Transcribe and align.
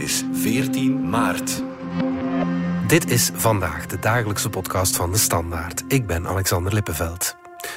Het 0.00 0.08
is 0.08 0.24
14 0.32 1.08
maart. 1.08 1.62
Dit 2.86 3.10
is 3.10 3.30
vandaag 3.34 3.86
de 3.86 3.98
dagelijkse 3.98 4.50
podcast 4.50 4.96
van 4.96 5.12
de 5.12 5.18
Standaard. 5.18 5.84
Ik 5.88 6.06
ben 6.06 6.26
Alexander 6.26 6.74
Lippenveld. 6.74 7.36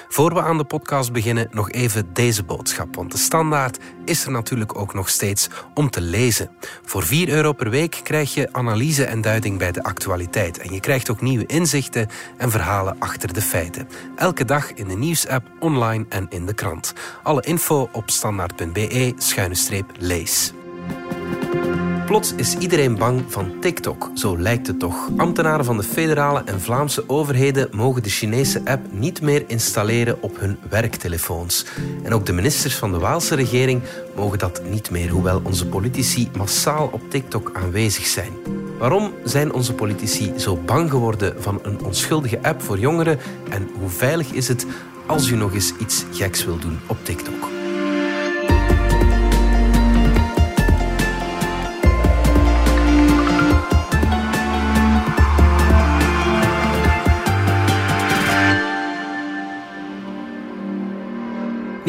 Voor 0.10 0.34
we 0.34 0.42
aan 0.42 0.58
de 0.58 0.64
podcast 0.64 1.12
beginnen, 1.12 1.48
nog 1.52 1.72
even 1.72 2.14
deze 2.14 2.44
boodschap. 2.44 2.96
Want 2.96 3.12
de 3.12 3.18
standaard 3.18 3.80
is 4.06 4.26
er 4.26 4.32
natuurlijk 4.32 4.78
ook 4.78 4.94
nog 4.94 5.10
steeds 5.10 5.50
om 5.74 5.90
te 5.90 6.02
lezen. 6.02 6.50
Voor 6.84 7.04
4 7.04 7.30
euro 7.30 7.54
per 7.54 7.70
week 7.70 8.00
krijg 8.04 8.34
je 8.34 8.50
analyse 8.52 9.06
en 9.06 9.22
duiding 9.22 9.58
bij 9.58 9.72
de 9.72 9.84
actualiteit. 9.84 10.58
En 10.58 10.74
je 10.74 10.80
krijgt 10.80 11.10
ook 11.10 11.22
nieuwe 11.22 11.46
inzichten 11.46 12.08
en 12.38 12.52
verhalen 12.52 12.96
achter 13.00 13.34
de 13.34 13.42
feiten. 13.42 13.88
Elke 14.16 14.46
dag 14.46 14.74
in 14.74 14.88
de 14.88 14.96
nieuwsapp, 14.96 15.48
online 15.60 16.06
en 16.10 16.26
in 16.30 16.46
de 16.46 16.54
krant. 16.54 16.94
Alle 17.24 17.42
info 17.42 17.90
op 17.92 18.10
standaard.be-lees. 18.10 20.54
Plots 22.14 22.34
is 22.36 22.58
iedereen 22.58 22.98
bang 22.98 23.24
van 23.28 23.60
TikTok, 23.60 24.10
zo 24.14 24.38
lijkt 24.38 24.68
het 24.68 24.80
toch. 24.80 25.10
Ambtenaren 25.18 25.66
van 25.66 25.78
de 25.78 25.84
federale 25.84 26.42
en 26.46 26.62
Vlaamse 26.62 27.10
overheden 27.10 27.70
mogen 27.72 28.04
de 28.04 28.10
Chinese 28.10 28.62
app 28.66 28.86
niet 28.92 29.22
meer 29.22 29.44
installeren 29.48 30.22
op 30.22 30.40
hun 30.40 30.58
werktelefoons. 30.70 31.66
En 32.04 32.14
ook 32.14 32.26
de 32.26 32.34
ministers 32.34 32.76
van 32.76 32.92
de 32.92 33.00
Waalse 33.00 33.36
regering 33.36 33.82
mogen 34.16 34.40
dat 34.40 34.62
niet 34.70 34.92
meer, 34.92 35.10
hoewel 35.10 35.42
onze 35.44 35.68
politici 35.68 36.30
massaal 36.38 36.90
op 36.92 37.02
TikTok 37.10 37.52
aanwezig 37.54 38.06
zijn. 38.06 38.32
Waarom 38.80 39.14
zijn 39.24 39.54
onze 39.54 39.74
politici 39.74 40.34
zo 40.38 40.56
bang 40.56 40.90
geworden 40.90 41.42
van 41.42 41.60
een 41.64 41.84
onschuldige 41.84 42.40
app 42.42 42.62
voor 42.62 42.80
jongeren 42.80 43.20
en 43.50 43.70
hoe 43.80 43.90
veilig 43.90 44.32
is 44.32 44.48
het 44.48 44.66
als 45.06 45.30
u 45.30 45.36
nog 45.36 45.54
eens 45.54 45.74
iets 45.80 46.06
geks 46.12 46.46
wil 46.46 46.58
doen 46.58 46.80
op 46.88 46.98
TikTok? 47.04 47.53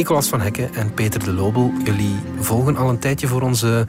Nicolas 0.04 0.28
van 0.28 0.40
Hekken 0.40 0.74
en 0.74 0.94
Peter 0.94 1.24
de 1.24 1.32
Lobel, 1.32 1.72
jullie 1.84 2.16
volgen 2.40 2.76
al 2.76 2.88
een 2.88 2.98
tijdje 2.98 3.26
voor 3.26 3.42
onze 3.42 3.86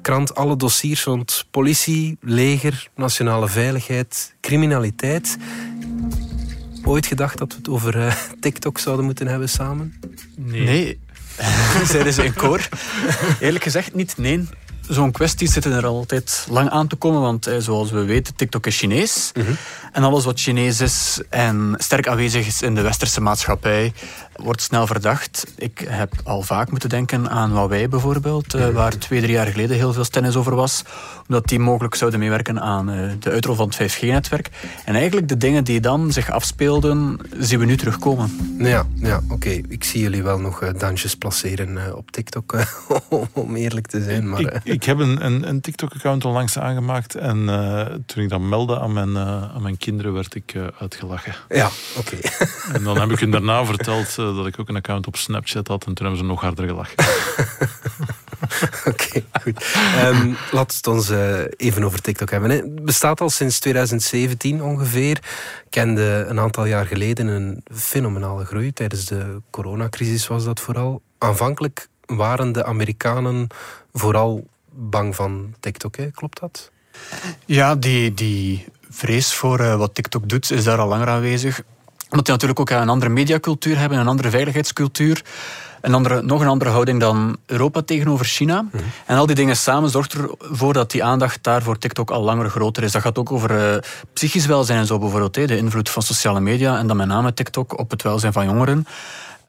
krant 0.00 0.34
alle 0.34 0.56
dossiers 0.56 1.04
rond 1.04 1.46
politie, 1.50 2.16
leger, 2.20 2.88
nationale 2.96 3.48
veiligheid, 3.48 4.34
criminaliteit. 4.40 5.36
Ooit 6.84 7.06
gedacht 7.06 7.38
dat 7.38 7.52
we 7.52 7.58
het 7.58 7.68
over 7.68 7.96
uh, 7.96 8.14
TikTok 8.40 8.78
zouden 8.78 9.04
moeten 9.04 9.26
hebben 9.26 9.48
samen? 9.48 10.00
Nee. 10.36 10.64
nee. 10.64 11.00
Zeiden 11.92 12.12
ze 12.12 12.24
in 12.24 12.34
koor. 12.34 12.68
Eerlijk 13.40 13.64
gezegd 13.64 13.94
niet, 13.94 14.16
nee 14.16 14.48
zo'n 14.94 15.12
kwesties 15.12 15.52
zitten 15.52 15.72
er 15.72 15.86
altijd 15.86 16.46
lang 16.50 16.70
aan 16.70 16.86
te 16.86 16.96
komen, 16.96 17.20
want 17.20 17.46
eh, 17.46 17.56
zoals 17.58 17.90
we 17.90 18.04
weten, 18.04 18.34
TikTok 18.34 18.66
is 18.66 18.78
Chinees. 18.78 19.32
Mhm. 19.34 19.52
En 19.92 20.02
alles 20.02 20.24
wat 20.24 20.40
Chinees 20.40 20.80
is 20.80 21.22
en 21.30 21.74
sterk 21.78 22.08
aanwezig 22.08 22.46
is 22.46 22.62
in 22.62 22.74
de 22.74 22.80
westerse 22.80 23.20
maatschappij, 23.20 23.92
wordt 24.36 24.62
snel 24.62 24.86
verdacht. 24.86 25.46
Ik 25.56 25.84
heb 25.88 26.12
al 26.24 26.42
vaak 26.42 26.70
moeten 26.70 26.88
denken 26.88 27.30
aan 27.30 27.50
Huawei 27.50 27.88
bijvoorbeeld, 27.88 28.54
eh, 28.54 28.68
waar 28.68 28.98
twee, 28.98 29.20
drie 29.20 29.32
jaar 29.32 29.46
geleden 29.46 29.76
heel 29.76 29.92
veel 29.92 30.04
tennis 30.04 30.36
over 30.36 30.54
was, 30.54 30.82
omdat 31.28 31.48
die 31.48 31.58
mogelijk 31.58 31.94
zouden 31.94 32.20
meewerken 32.20 32.60
aan 32.60 32.90
eh, 32.90 33.10
de 33.20 33.30
uitrol 33.30 33.54
van 33.54 33.66
het 33.66 33.74
5G-netwerk. 33.74 34.50
En 34.84 34.94
eigenlijk 34.94 35.28
de 35.28 35.36
dingen 35.36 35.64
die 35.64 35.80
dan 35.80 36.12
zich 36.12 36.30
afspeelden, 36.30 37.18
zien 37.38 37.58
we 37.58 37.64
nu 37.64 37.76
terugkomen. 37.76 38.56
Ja, 38.58 38.86
ja 38.94 39.20
oké. 39.28 39.60
Ik 39.68 39.84
zie 39.84 40.00
jullie 40.00 40.22
wel 40.22 40.38
nog 40.38 40.72
dansjes 40.78 41.16
placeren 41.16 41.96
op 41.96 42.10
TikTok, 42.10 42.54
om 43.32 43.56
eerlijk 43.56 43.86
te 43.86 44.02
zijn. 44.02 44.28
Maar, 44.28 44.60
ik 44.64 44.81
heb 44.84 44.98
een, 44.98 45.24
een, 45.24 45.48
een 45.48 45.60
TikTok-account 45.60 46.24
onlangs 46.24 46.58
aangemaakt. 46.58 47.14
En 47.14 47.38
uh, 47.38 47.86
toen 48.06 48.22
ik 48.22 48.28
dat 48.28 48.40
meldde 48.40 48.80
aan 48.80 48.92
mijn, 48.92 49.08
uh, 49.08 49.54
aan 49.54 49.62
mijn 49.62 49.76
kinderen, 49.76 50.12
werd 50.12 50.34
ik 50.34 50.54
uh, 50.54 50.66
uitgelachen. 50.78 51.34
Ja, 51.48 51.70
oké. 51.96 52.16
En 52.72 52.82
dan 52.82 53.00
heb 53.00 53.10
ik 53.10 53.18
hun 53.18 53.30
daarna 53.30 53.64
verteld 53.64 54.14
dat 54.14 54.46
ik 54.46 54.58
ook 54.58 54.68
een 54.68 54.76
account 54.76 55.06
op 55.06 55.16
Snapchat 55.16 55.68
had. 55.68 55.84
En 55.86 55.94
toen 55.94 56.06
hebben 56.06 56.24
ze 56.24 56.30
nog 56.30 56.40
harder 56.40 56.66
gelachen. 56.66 56.96
Oké, 58.84 59.24
goed. 59.42 59.64
Um, 60.04 60.36
laten 60.50 60.50
we 60.50 60.76
het 60.76 60.86
ons 60.86 61.10
even 61.56 61.84
over 61.84 62.00
TikTok 62.00 62.30
hebben. 62.30 62.50
Het 62.50 62.84
bestaat 62.84 63.20
al 63.20 63.30
sinds 63.30 63.58
2017 63.58 64.62
ongeveer. 64.62 65.18
Kende 65.70 66.24
een 66.28 66.40
aantal 66.40 66.64
jaar 66.64 66.86
geleden 66.86 67.26
een 67.26 67.64
fenomenale 67.74 68.44
groei. 68.44 68.72
Tijdens 68.72 69.04
de 69.04 69.40
coronacrisis 69.50 70.26
was 70.26 70.44
dat 70.44 70.60
vooral. 70.60 71.02
Aanvankelijk 71.18 71.88
waren 72.06 72.52
de 72.52 72.64
Amerikanen 72.64 73.46
vooral 73.92 74.44
bang 74.72 75.16
van 75.16 75.54
TikTok, 75.60 75.96
hè? 75.96 76.10
klopt 76.10 76.40
dat? 76.40 76.70
Ja, 77.44 77.74
die, 77.74 78.14
die 78.14 78.64
vrees 78.90 79.34
voor 79.34 79.60
uh, 79.60 79.76
wat 79.76 79.94
TikTok 79.94 80.28
doet 80.28 80.50
is 80.50 80.64
daar 80.64 80.78
al 80.78 80.88
langer 80.88 81.08
aanwezig. 81.08 81.62
Omdat 82.08 82.24
die 82.24 82.34
natuurlijk 82.34 82.60
ook 82.60 82.70
een 82.70 82.88
andere 82.88 83.10
mediacultuur 83.10 83.78
hebben, 83.78 83.98
een 83.98 84.08
andere 84.08 84.30
veiligheidscultuur. 84.30 85.24
Een 85.80 85.94
andere, 85.94 86.22
nog 86.22 86.40
een 86.40 86.48
andere 86.48 86.70
houding 86.70 87.00
dan 87.00 87.36
Europa 87.46 87.82
tegenover 87.82 88.26
China. 88.26 88.62
Mhm. 88.62 88.82
En 89.06 89.16
al 89.16 89.26
die 89.26 89.34
dingen 89.34 89.56
samen 89.56 89.90
zorgt 89.90 90.14
ervoor 90.14 90.72
dat 90.72 90.90
die 90.90 91.04
aandacht 91.04 91.42
daar 91.42 91.62
voor 91.62 91.78
TikTok 91.78 92.10
al 92.10 92.22
langer 92.22 92.50
groter 92.50 92.82
is. 92.82 92.92
Dat 92.92 93.02
gaat 93.02 93.18
ook 93.18 93.32
over 93.32 93.74
uh, 93.74 93.80
psychisch 94.12 94.46
welzijn 94.46 94.78
en 94.78 94.86
zo 94.86 94.98
bijvoorbeeld. 94.98 95.34
De 95.34 95.56
invloed 95.56 95.90
van 95.90 96.02
sociale 96.02 96.40
media 96.40 96.78
en 96.78 96.86
dan 96.86 96.96
met 96.96 97.06
name 97.06 97.34
TikTok 97.34 97.78
op 97.78 97.90
het 97.90 98.02
welzijn 98.02 98.32
van 98.32 98.44
jongeren. 98.44 98.86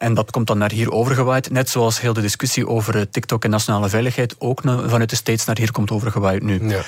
En 0.04 0.14
dat 0.14 0.32
komt 0.32 0.48
dan 0.48 0.58
naar 0.58 0.72
hier 0.72 0.92
overgewaaid. 0.92 1.50
Net 1.50 1.70
zoals 1.70 2.02
heel 2.02 2.14
de 2.14 2.22
discussie 2.22 2.68
over 2.68 2.96
eh, 2.96 3.02
TikTok 3.12 3.44
en 3.44 3.50
nationale 3.50 3.90
veiligheid 3.90 4.36
ook 4.38 4.62
vanuit 4.62 5.10
de 5.10 5.16
States 5.16 5.46
naar 5.46 5.58
hier 5.58 5.72
komt 5.72 5.92
overgewaaid 5.92 6.44
nu. 6.44 6.68
Ja, 6.68 6.76
ja. 6.76 6.84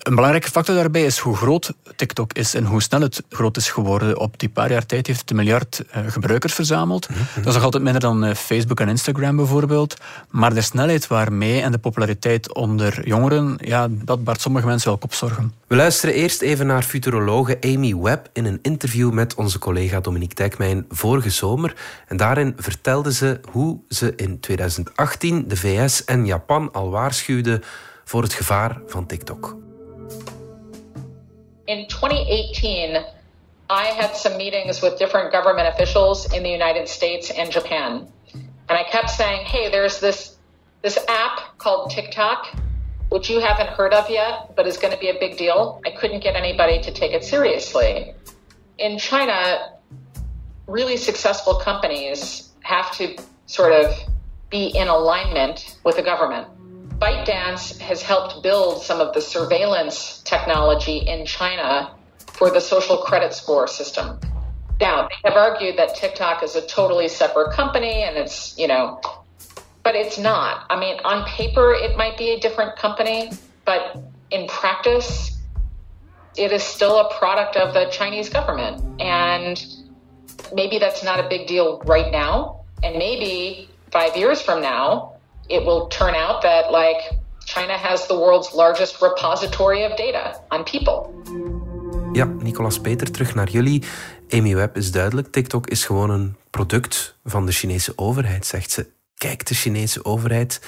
Een 0.00 0.14
belangrijke 0.14 0.50
factor 0.50 0.74
daarbij 0.74 1.04
is 1.04 1.18
hoe 1.18 1.36
groot 1.36 1.74
TikTok 1.96 2.32
is 2.32 2.54
en 2.54 2.64
hoe 2.64 2.82
snel 2.82 3.00
het 3.00 3.22
groot 3.28 3.56
is 3.56 3.70
geworden. 3.70 4.18
Op 4.18 4.38
die 4.38 4.48
paar 4.48 4.70
jaar 4.70 4.86
tijd 4.86 5.06
heeft 5.06 5.20
het 5.20 5.30
een 5.30 5.36
miljard 5.36 5.84
uh, 5.96 6.02
gebruikers 6.06 6.54
verzameld. 6.54 7.08
Mhm, 7.08 7.18
mhm. 7.18 7.34
Dat 7.34 7.46
is 7.46 7.54
nog 7.54 7.62
altijd 7.62 7.82
minder 7.82 8.00
dan 8.00 8.24
uh, 8.24 8.34
Facebook 8.34 8.80
en 8.80 8.88
Instagram 8.88 9.36
bijvoorbeeld. 9.36 9.96
Maar 10.30 10.54
de 10.54 10.60
snelheid 10.60 11.06
waarmee 11.06 11.60
en 11.60 11.72
de 11.72 11.78
populariteit 11.78 12.54
onder 12.54 13.06
jongeren, 13.06 13.56
ja, 13.58 13.88
dat 13.90 14.24
baart 14.24 14.40
sommige 14.40 14.66
mensen 14.66 14.88
wel 14.88 14.98
kopzorgen. 14.98 15.52
We 15.66 15.76
luisteren 15.76 16.14
eerst 16.14 16.42
even 16.42 16.66
naar 16.66 16.82
futurologe 16.82 17.58
Amy 17.60 17.96
Webb 17.96 18.28
in 18.32 18.44
een 18.44 18.58
interview 18.62 19.12
met 19.12 19.34
onze 19.34 19.58
collega 19.58 20.00
Dominique 20.00 20.34
Dijkmijn 20.34 20.84
vorige 20.88 21.30
zomer. 21.30 21.74
En 22.06 22.16
daarin 22.16 22.54
vertelde 22.56 23.12
ze 23.12 23.40
hoe 23.50 23.78
ze 23.88 24.12
in 24.16 24.40
2018 24.40 25.48
de 25.48 25.56
VS 25.56 26.04
en 26.04 26.26
Japan 26.26 26.72
al 26.72 26.90
waarschuwden 26.90 27.62
voor 28.04 28.22
het 28.22 28.32
gevaar 28.32 28.80
van 28.86 29.06
TikTok. 29.06 29.56
In 31.70 31.86
2018, 31.86 32.96
I 33.70 33.84
had 33.84 34.16
some 34.16 34.36
meetings 34.36 34.82
with 34.82 34.98
different 34.98 35.30
government 35.30 35.68
officials 35.68 36.32
in 36.32 36.42
the 36.42 36.50
United 36.50 36.88
States 36.88 37.30
and 37.30 37.48
Japan. 37.48 38.08
And 38.34 38.76
I 38.76 38.82
kept 38.82 39.08
saying, 39.08 39.46
hey, 39.46 39.70
there's 39.70 40.00
this, 40.00 40.36
this 40.82 40.98
app 41.08 41.56
called 41.58 41.92
TikTok, 41.92 42.48
which 43.10 43.30
you 43.30 43.38
haven't 43.38 43.68
heard 43.68 43.94
of 43.94 44.10
yet, 44.10 44.56
but 44.56 44.66
is 44.66 44.78
going 44.78 44.92
to 44.92 44.98
be 44.98 45.10
a 45.10 45.18
big 45.20 45.36
deal. 45.36 45.80
I 45.86 45.90
couldn't 45.90 46.24
get 46.24 46.34
anybody 46.34 46.80
to 46.82 46.90
take 46.90 47.12
it 47.12 47.22
seriously. 47.22 48.14
In 48.78 48.98
China, 48.98 49.78
really 50.66 50.96
successful 50.96 51.54
companies 51.54 52.50
have 52.62 52.90
to 52.96 53.16
sort 53.46 53.72
of 53.72 53.96
be 54.50 54.66
in 54.66 54.88
alignment 54.88 55.76
with 55.84 55.94
the 55.94 56.02
government. 56.02 56.48
ByteDance 57.00 57.78
has 57.78 58.02
helped 58.02 58.42
build 58.42 58.82
some 58.82 59.00
of 59.00 59.14
the 59.14 59.22
surveillance 59.22 60.20
technology 60.24 60.98
in 60.98 61.24
China 61.24 61.94
for 62.34 62.50
the 62.50 62.60
social 62.60 62.98
credit 62.98 63.32
score 63.32 63.66
system. 63.66 64.20
Now, 64.80 65.08
they 65.08 65.28
have 65.30 65.36
argued 65.36 65.78
that 65.78 65.94
TikTok 65.94 66.42
is 66.42 66.56
a 66.56 66.66
totally 66.66 67.08
separate 67.08 67.52
company 67.52 68.02
and 68.02 68.16
it's, 68.18 68.56
you 68.58 68.68
know, 68.68 69.00
but 69.82 69.94
it's 69.94 70.18
not. 70.18 70.66
I 70.68 70.78
mean, 70.78 70.98
on 71.04 71.26
paper, 71.26 71.72
it 71.72 71.96
might 71.96 72.18
be 72.18 72.30
a 72.30 72.40
different 72.40 72.76
company, 72.76 73.30
but 73.64 73.96
in 74.30 74.46
practice, 74.46 75.38
it 76.36 76.52
is 76.52 76.62
still 76.62 76.98
a 76.98 77.14
product 77.18 77.56
of 77.56 77.72
the 77.72 77.86
Chinese 77.90 78.28
government. 78.28 79.00
And 79.00 79.62
maybe 80.54 80.78
that's 80.78 81.02
not 81.02 81.18
a 81.18 81.28
big 81.28 81.46
deal 81.46 81.80
right 81.86 82.12
now. 82.12 82.64
And 82.82 82.96
maybe 82.98 83.70
five 83.90 84.16
years 84.16 84.40
from 84.40 84.60
now, 84.60 85.14
it 85.50 85.64
will 85.64 85.86
turn 85.88 86.14
out 86.14 86.40
that 86.42 86.70
like 86.70 87.18
China 87.44 87.76
has 87.76 88.06
the 88.06 88.14
world's 88.14 88.52
largest 88.54 89.00
repository 89.00 89.84
of 89.84 89.96
data 89.96 90.40
on 90.48 90.64
people. 90.64 91.08
Ja, 92.12 92.24
Nicolas 92.24 92.80
Peter, 92.80 93.10
terug 93.10 93.34
naar 93.34 93.48
jullie. 93.48 93.82
Amy 94.30 94.54
Webb 94.54 94.76
is 94.76 94.92
duidelijk. 94.92 95.32
TikTok 95.32 95.66
is 95.66 95.84
gewoon 95.84 96.10
een 96.10 96.36
product 96.50 97.16
van 97.24 97.46
de 97.46 97.52
Chinese 97.52 97.92
overheid, 97.96 98.46
zegt 98.46 98.70
ze. 98.70 98.86
Kijkt 99.14 99.48
de 99.48 99.54
Chinese 99.54 100.04
overheid 100.04 100.60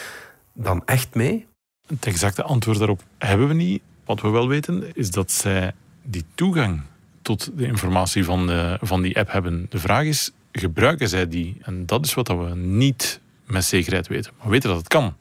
dan 0.55 0.83
echt 0.85 1.15
mee? 1.15 1.47
Het 1.87 2.07
exacte 2.07 2.43
antwoord 2.43 2.79
daarop 2.79 3.03
hebben 3.19 3.49
we 3.49 3.55
niet. 3.55 3.83
Wat 4.05 4.21
we 4.21 4.29
wel 4.29 4.49
weten 4.49 4.95
is 4.95 5.11
dat 5.11 5.31
zij 5.31 5.73
die 6.03 6.25
toegang 6.35 6.83
tot 7.23 7.51
de 7.59 7.67
informatie 7.67 8.25
van, 8.25 8.47
de, 8.47 8.79
van 8.81 9.03
die 9.03 9.19
app 9.19 9.33
hebben. 9.33 9.67
De 9.69 9.79
vraag 9.79 10.05
is, 10.05 10.31
gebruiken 10.53 11.09
zij 11.09 11.29
die? 11.29 11.57
En 11.63 11.87
dat 11.87 12.05
is 12.05 12.15
wat 12.15 12.29
we 12.29 12.55
niet 12.55 13.21
met 13.53 13.65
zekerheid 13.65 14.09
weten. 14.09 14.33
we 14.43 14.51
weten 14.51 14.69
dat 14.69 14.79
het 14.79 14.89
kan. 14.89 15.15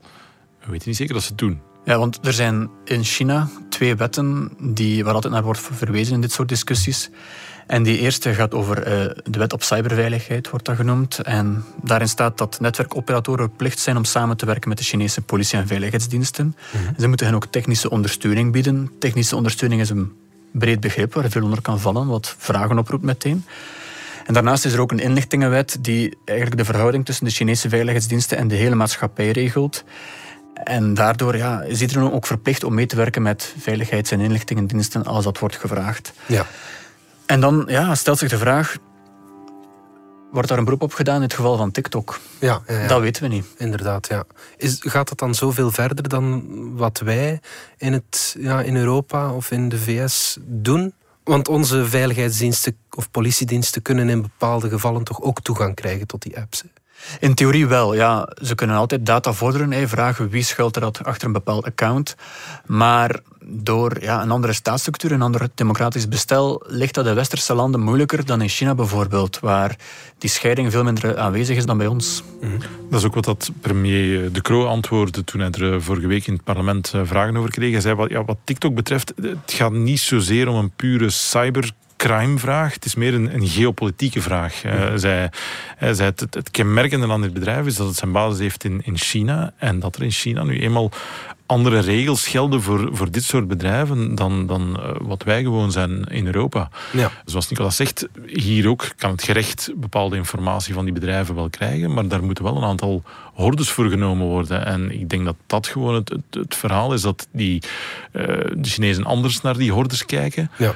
We 0.60 0.72
weten 0.72 0.88
niet 0.88 0.98
zeker 0.98 1.14
dat 1.14 1.24
ze 1.24 1.30
het 1.30 1.38
doen. 1.38 1.62
Ja, 1.86 1.98
want 1.98 2.20
er 2.26 2.34
zijn 2.34 2.70
in 2.86 3.04
China 3.04 3.50
twee 3.70 3.96
wetten 3.96 4.52
die, 4.60 5.04
waar 5.04 5.14
altijd 5.14 5.34
naar 5.34 5.44
wordt 5.44 5.60
verwezen 5.60 6.14
in 6.14 6.22
dit 6.22 6.32
soort 6.32 6.50
discussies. 6.50 7.10
En 7.68 7.84
die 7.84 7.98
eerste 7.98 8.34
gaat 8.34 8.54
over 8.54 8.78
uh, 8.78 9.12
de 9.24 9.40
wet 9.40 9.54
op 9.54 9.64
cyberveiligheid, 9.64 10.50
wordt 10.50 10.66
dat 10.66 10.76
genoemd. 10.76 11.20
En 11.20 11.64
daarin 11.82 12.10
staat 12.10 12.38
dat 12.38 12.60
netwerkoperatoren 12.60 13.48
verplicht 13.48 13.80
zijn 13.80 13.98
om 13.98 14.04
samen 14.04 14.38
te 14.38 14.46
werken 14.46 14.70
met 14.70 14.78
de 14.78 14.84
Chinese 14.84 15.22
politie- 15.22 15.58
en 15.58 15.68
veiligheidsdiensten. 15.68 16.46
Mm 16.46 16.80
Ze 17.00 17.08
moeten 17.08 17.26
hen 17.26 17.36
ook 17.36 17.46
technische 17.46 17.90
ondersteuning 17.90 18.52
bieden. 18.52 18.92
Technische 19.00 19.36
ondersteuning 19.36 19.82
is 19.82 19.90
een 19.90 20.12
breed 20.52 20.80
begrip 20.80 21.14
waar 21.14 21.30
veel 21.30 21.44
onder 21.44 21.62
kan 21.62 21.80
vallen, 21.80 22.08
wat 22.08 22.36
vragen 22.38 22.78
oproept 22.78 23.04
meteen. 23.04 23.46
En 24.26 24.34
daarnaast 24.34 24.66
is 24.66 24.74
er 24.74 24.82
ook 24.82 24.92
een 24.92 25.00
inlichtingenwet 25.00 25.78
die 25.82 26.18
eigenlijk 26.26 26.58
de 26.58 26.66
verhouding 26.66 27.06
tussen 27.06 27.26
de 27.26 27.32
Chinese 27.32 27.70
veiligheidsdiensten 27.70 28.38
en 28.38 28.48
de 28.48 28.56
hele 28.56 28.76
maatschappij 28.76 29.32
regelt. 29.32 29.84
En 30.54 30.94
daardoor 30.94 31.38
ja, 31.38 31.62
is 31.62 31.82
iedereen 31.82 32.12
ook 32.12 32.26
verplicht 32.26 32.64
om 32.64 32.74
mee 32.74 32.86
te 32.86 32.96
werken 32.96 33.22
met 33.22 33.54
veiligheids- 33.58 34.12
en 34.12 34.20
inlichtingendiensten 34.20 35.04
als 35.06 35.24
dat 35.24 35.40
wordt 35.40 35.56
gevraagd. 35.56 36.14
Ja. 36.26 36.46
En 37.26 37.40
dan 37.40 37.64
ja, 37.68 37.96
stelt 37.96 38.18
zich 38.18 38.30
de 38.30 38.38
vraag, 38.38 38.78
wordt 40.32 40.48
daar 40.48 40.58
een 40.58 40.64
beroep 40.64 40.82
op 40.82 40.94
gedaan 40.94 41.16
in 41.16 41.22
het 41.22 41.34
geval 41.34 41.58
van 41.58 41.72
TikTok? 41.72 42.20
Ja, 42.40 42.62
ja, 42.68 42.80
ja. 42.80 42.88
Dat 42.88 43.02
weten 43.02 43.24
we 43.24 43.30
niet. 43.30 43.46
Inderdaad, 43.58 44.08
ja. 44.08 44.24
Is, 44.58 44.78
gaat 44.80 45.10
het 45.10 45.18
dan 45.18 45.36
zoveel 45.36 45.72
verder 45.72 46.10
dan 46.10 46.46
wat 46.76 47.00
wij 47.00 47.40
in, 47.78 47.94
het, 47.94 48.36
ja, 48.40 48.62
in 48.62 48.76
Europa 48.76 49.34
of 49.34 49.52
in 49.52 49.70
de 49.70 49.78
VS 49.78 50.38
doen? 50.42 50.94
Want 51.32 51.48
onze 51.48 51.86
veiligheidsdiensten 51.86 52.78
of 52.90 53.12
politiediensten 53.12 53.82
kunnen 53.82 54.10
in 54.10 54.22
bepaalde 54.22 54.70
gevallen 54.70 55.04
toch 55.04 55.22
ook 55.22 55.42
toegang 55.42 55.76
krijgen 55.76 56.08
tot 56.08 56.22
die 56.22 56.38
apps. 56.38 56.64
In 57.20 57.34
theorie 57.34 57.68
wel, 57.68 57.94
ja. 57.94 58.30
Ze 58.42 58.56
kunnen 58.56 58.76
altijd 58.76 59.06
data 59.06 59.34
vorderen, 59.34 59.72
hè, 59.72 59.88
vragen 59.88 60.30
wie 60.30 60.44
schuilt 60.44 60.76
er 60.76 60.84
achter 60.84 61.28
een 61.28 61.34
bepaald 61.34 61.66
account. 61.66 62.16
Maar 62.66 63.20
door 63.46 64.02
ja, 64.02 64.22
een 64.22 64.32
andere 64.32 64.54
staatsstructuur, 64.54 65.12
een 65.12 65.22
ander 65.22 65.50
democratisch 65.56 66.08
bestel, 66.08 66.64
ligt 66.68 66.94
dat 66.94 67.08
in 67.08 67.16
westerse 67.16 67.54
landen 67.54 67.82
moeilijker 67.82 68.26
dan 68.26 68.42
in 68.42 68.50
China 68.50 68.76
bijvoorbeeld, 68.76 69.40
waar 69.40 69.76
die 70.18 70.30
scheiding 70.30 70.72
veel 70.72 70.84
minder 70.84 71.18
aanwezig 71.18 71.58
is 71.58 71.66
dan 71.66 71.78
bij 71.78 71.88
ons. 71.88 72.24
Mhm. 72.42 72.52
Dat 72.90 73.00
is 73.00 73.06
ook 73.06 73.16
wat 73.16 73.26
dat 73.26 73.52
premier 73.62 74.32
De 74.32 74.42
Croo 74.42 74.66
antwoordde 74.66 75.24
toen 75.24 75.40
hij 75.40 75.50
er 75.50 75.74
eh, 75.74 75.80
vorige 75.80 76.08
week 76.08 76.28
in 76.28 76.34
het 76.34 76.44
parlement 76.44 76.92
eh, 76.94 77.02
vragen 77.04 77.38
over 77.38 77.52
kreeg. 77.52 77.72
Hij 77.72 77.82
zei, 77.82 77.96
wat, 77.96 78.10
ja, 78.10 78.26
wat 78.26 78.38
TikTok 78.44 78.76
betreft, 78.76 79.14
het 79.22 79.54
gaat 79.54 79.72
niet 79.72 80.00
zozeer 80.00 80.48
om 80.48 80.56
een 80.56 80.72
pure 80.76 81.10
cyber 81.10 81.72
crime-vraag. 82.08 82.74
Het 82.74 82.86
is 82.86 82.96
meer 82.96 83.14
een, 83.14 83.34
een 83.34 83.48
geopolitieke 83.48 84.22
vraag. 84.22 84.64
Uh, 84.64 84.92
zij, 84.96 85.30
het, 85.78 86.20
het, 86.20 86.52
kenmerkende 86.52 87.08
aan 87.08 87.22
dit 87.22 87.34
bedrijf 87.34 87.66
is 87.66 87.76
dat 87.76 87.88
het 87.88 87.96
zijn 87.96 88.12
basis 88.12 88.40
heeft 88.40 88.64
in, 88.64 88.82
in 88.84 88.98
China. 88.98 89.54
En 89.58 89.80
dat 89.80 89.96
er 89.96 90.04
in 90.04 90.12
China 90.12 90.44
nu 90.44 90.60
eenmaal 90.60 90.92
andere 91.52 91.80
regels 91.80 92.28
gelden 92.28 92.62
voor, 92.62 92.90
voor 92.92 93.12
dit 93.12 93.24
soort 93.24 93.48
bedrijven 93.48 94.16
dan, 94.16 94.46
dan 94.46 94.80
uh, 94.80 94.90
wat 95.02 95.24
wij 95.24 95.42
gewoon 95.42 95.72
zijn 95.72 96.04
in 96.04 96.26
Europa. 96.26 96.70
Ja. 96.92 97.12
Zoals 97.26 97.50
Nicolas 97.50 97.76
zegt, 97.76 98.08
hier 98.26 98.70
ook 98.70 98.88
kan 98.98 99.12
het 99.12 99.24
gerecht 99.24 99.72
bepaalde 99.76 100.16
informatie 100.16 100.74
van 100.74 100.84
die 100.84 100.94
bedrijven 100.94 101.36
wel 101.36 101.50
krijgen, 101.50 101.94
maar 101.94 102.08
daar 102.08 102.24
moeten 102.24 102.44
wel 102.44 102.58
een 102.58 102.64
aantal 102.64 103.04
hordes 103.34 103.70
voor 103.70 103.90
genomen 103.90 104.28
worden. 104.28 104.66
En 104.66 104.92
ik 104.92 105.10
denk 105.10 105.26
dat 105.26 105.36
dat 105.48 105.68
gewoon 105.68 105.96
het, 105.96 106.10
het, 106.10 106.22
het 106.30 106.56
verhaal 106.56 106.94
is 106.94 107.02
dat 107.02 107.28
die, 107.32 107.62
uh, 108.14 108.26
de 108.56 108.70
Chinezen 108.70 109.04
anders 109.04 109.42
naar 109.42 109.58
die 109.58 109.72
hordes 109.72 110.06
kijken. 110.06 110.52
Ja. 110.58 110.74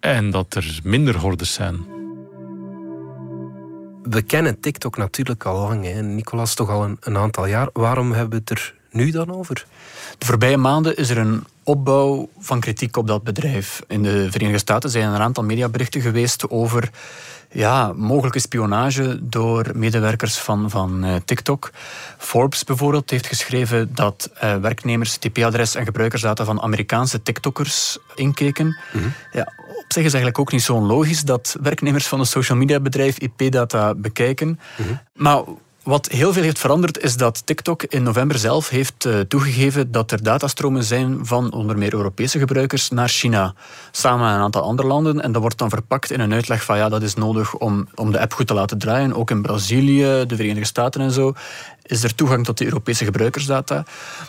En 0.00 0.30
dat 0.30 0.54
er 0.54 0.80
minder 0.82 1.16
hordes 1.16 1.52
zijn. 1.52 1.86
We 4.02 4.22
kennen 4.22 4.60
TikTok 4.60 4.96
natuurlijk 4.96 5.44
al 5.44 5.58
lang. 5.58 5.84
Hè. 5.84 6.02
Nicolas 6.02 6.54
toch 6.54 6.70
al 6.70 6.84
een, 6.84 6.96
een 7.00 7.16
aantal 7.16 7.46
jaar. 7.46 7.68
Waarom 7.72 8.12
hebben 8.12 8.30
we 8.30 8.36
het 8.36 8.50
er 8.50 8.74
nu 8.94 9.10
dan 9.10 9.32
over? 9.32 9.66
De 10.18 10.26
voorbije 10.26 10.56
maanden 10.56 10.96
is 10.96 11.10
er 11.10 11.18
een 11.18 11.44
opbouw 11.62 12.28
van 12.38 12.60
kritiek 12.60 12.96
op 12.96 13.06
dat 13.06 13.22
bedrijf. 13.22 13.82
In 13.88 14.02
de 14.02 14.30
Verenigde 14.30 14.58
Staten 14.58 14.90
zijn 14.90 15.08
er 15.08 15.14
een 15.14 15.20
aantal 15.20 15.44
mediaberichten 15.44 16.00
geweest 16.00 16.50
over 16.50 16.90
ja, 17.54 17.92
mogelijke 17.96 18.38
spionage 18.38 19.18
door 19.28 19.70
medewerkers 19.74 20.38
van, 20.38 20.70
van 20.70 21.04
uh, 21.04 21.14
TikTok. 21.24 21.70
Forbes 22.18 22.64
bijvoorbeeld 22.64 23.10
heeft 23.10 23.26
geschreven 23.26 23.94
dat 23.94 24.30
uh, 24.34 24.56
werknemers 24.56 25.16
TP-adres 25.16 25.74
en 25.74 25.84
gebruikersdata 25.84 26.44
van 26.44 26.60
Amerikaanse 26.60 27.22
TikTokkers 27.22 27.98
inkeken. 28.14 28.66
Mm 28.66 29.00
-hmm. 29.00 29.12
ja, 29.32 29.52
op 29.68 29.84
zich 29.88 30.04
is 30.04 30.12
eigenlijk 30.12 30.38
ook 30.38 30.52
niet 30.52 30.62
zo 30.62 30.74
onlogisch 30.74 31.22
dat 31.22 31.56
werknemers 31.62 32.06
van 32.06 32.20
een 32.20 32.26
social 32.26 32.58
media 32.58 32.80
bedrijf 32.80 33.18
IP-data 33.18 33.94
bekijken. 33.94 34.48
Mm 34.48 34.86
-hmm. 34.86 35.00
Maar 35.12 35.42
wat 35.84 36.08
heel 36.08 36.32
veel 36.32 36.42
heeft 36.42 36.58
veranderd 36.58 36.98
is 36.98 37.16
dat 37.16 37.46
TikTok 37.46 37.82
in 37.82 38.02
november 38.02 38.38
zelf 38.38 38.68
heeft 38.68 39.04
uh, 39.04 39.20
toegegeven 39.20 39.92
dat 39.92 40.10
er 40.10 40.22
datastromen 40.22 40.84
zijn 40.84 41.26
van 41.26 41.52
onder 41.52 41.78
meer 41.78 41.94
Europese 41.94 42.38
gebruikers 42.38 42.90
naar 42.90 43.08
China. 43.08 43.54
Samen 43.90 44.26
met 44.26 44.34
een 44.34 44.40
aantal 44.40 44.62
andere 44.62 44.88
landen. 44.88 45.20
En 45.20 45.32
dat 45.32 45.40
wordt 45.40 45.58
dan 45.58 45.70
verpakt 45.70 46.10
in 46.10 46.20
een 46.20 46.32
uitleg 46.32 46.64
van 46.64 46.76
ja, 46.76 46.88
dat 46.88 47.02
is 47.02 47.14
nodig 47.14 47.54
om, 47.54 47.88
om 47.94 48.12
de 48.12 48.20
app 48.20 48.32
goed 48.32 48.46
te 48.46 48.54
laten 48.54 48.78
draaien. 48.78 49.14
Ook 49.14 49.30
in 49.30 49.42
Brazilië, 49.42 50.24
de 50.26 50.36
Verenigde 50.36 50.66
Staten 50.66 51.00
en 51.00 51.10
zo 51.10 51.32
is 51.82 52.02
er 52.02 52.14
toegang 52.14 52.44
tot 52.44 52.58
de 52.58 52.64
Europese 52.64 53.04
gebruikersdata. 53.04 53.84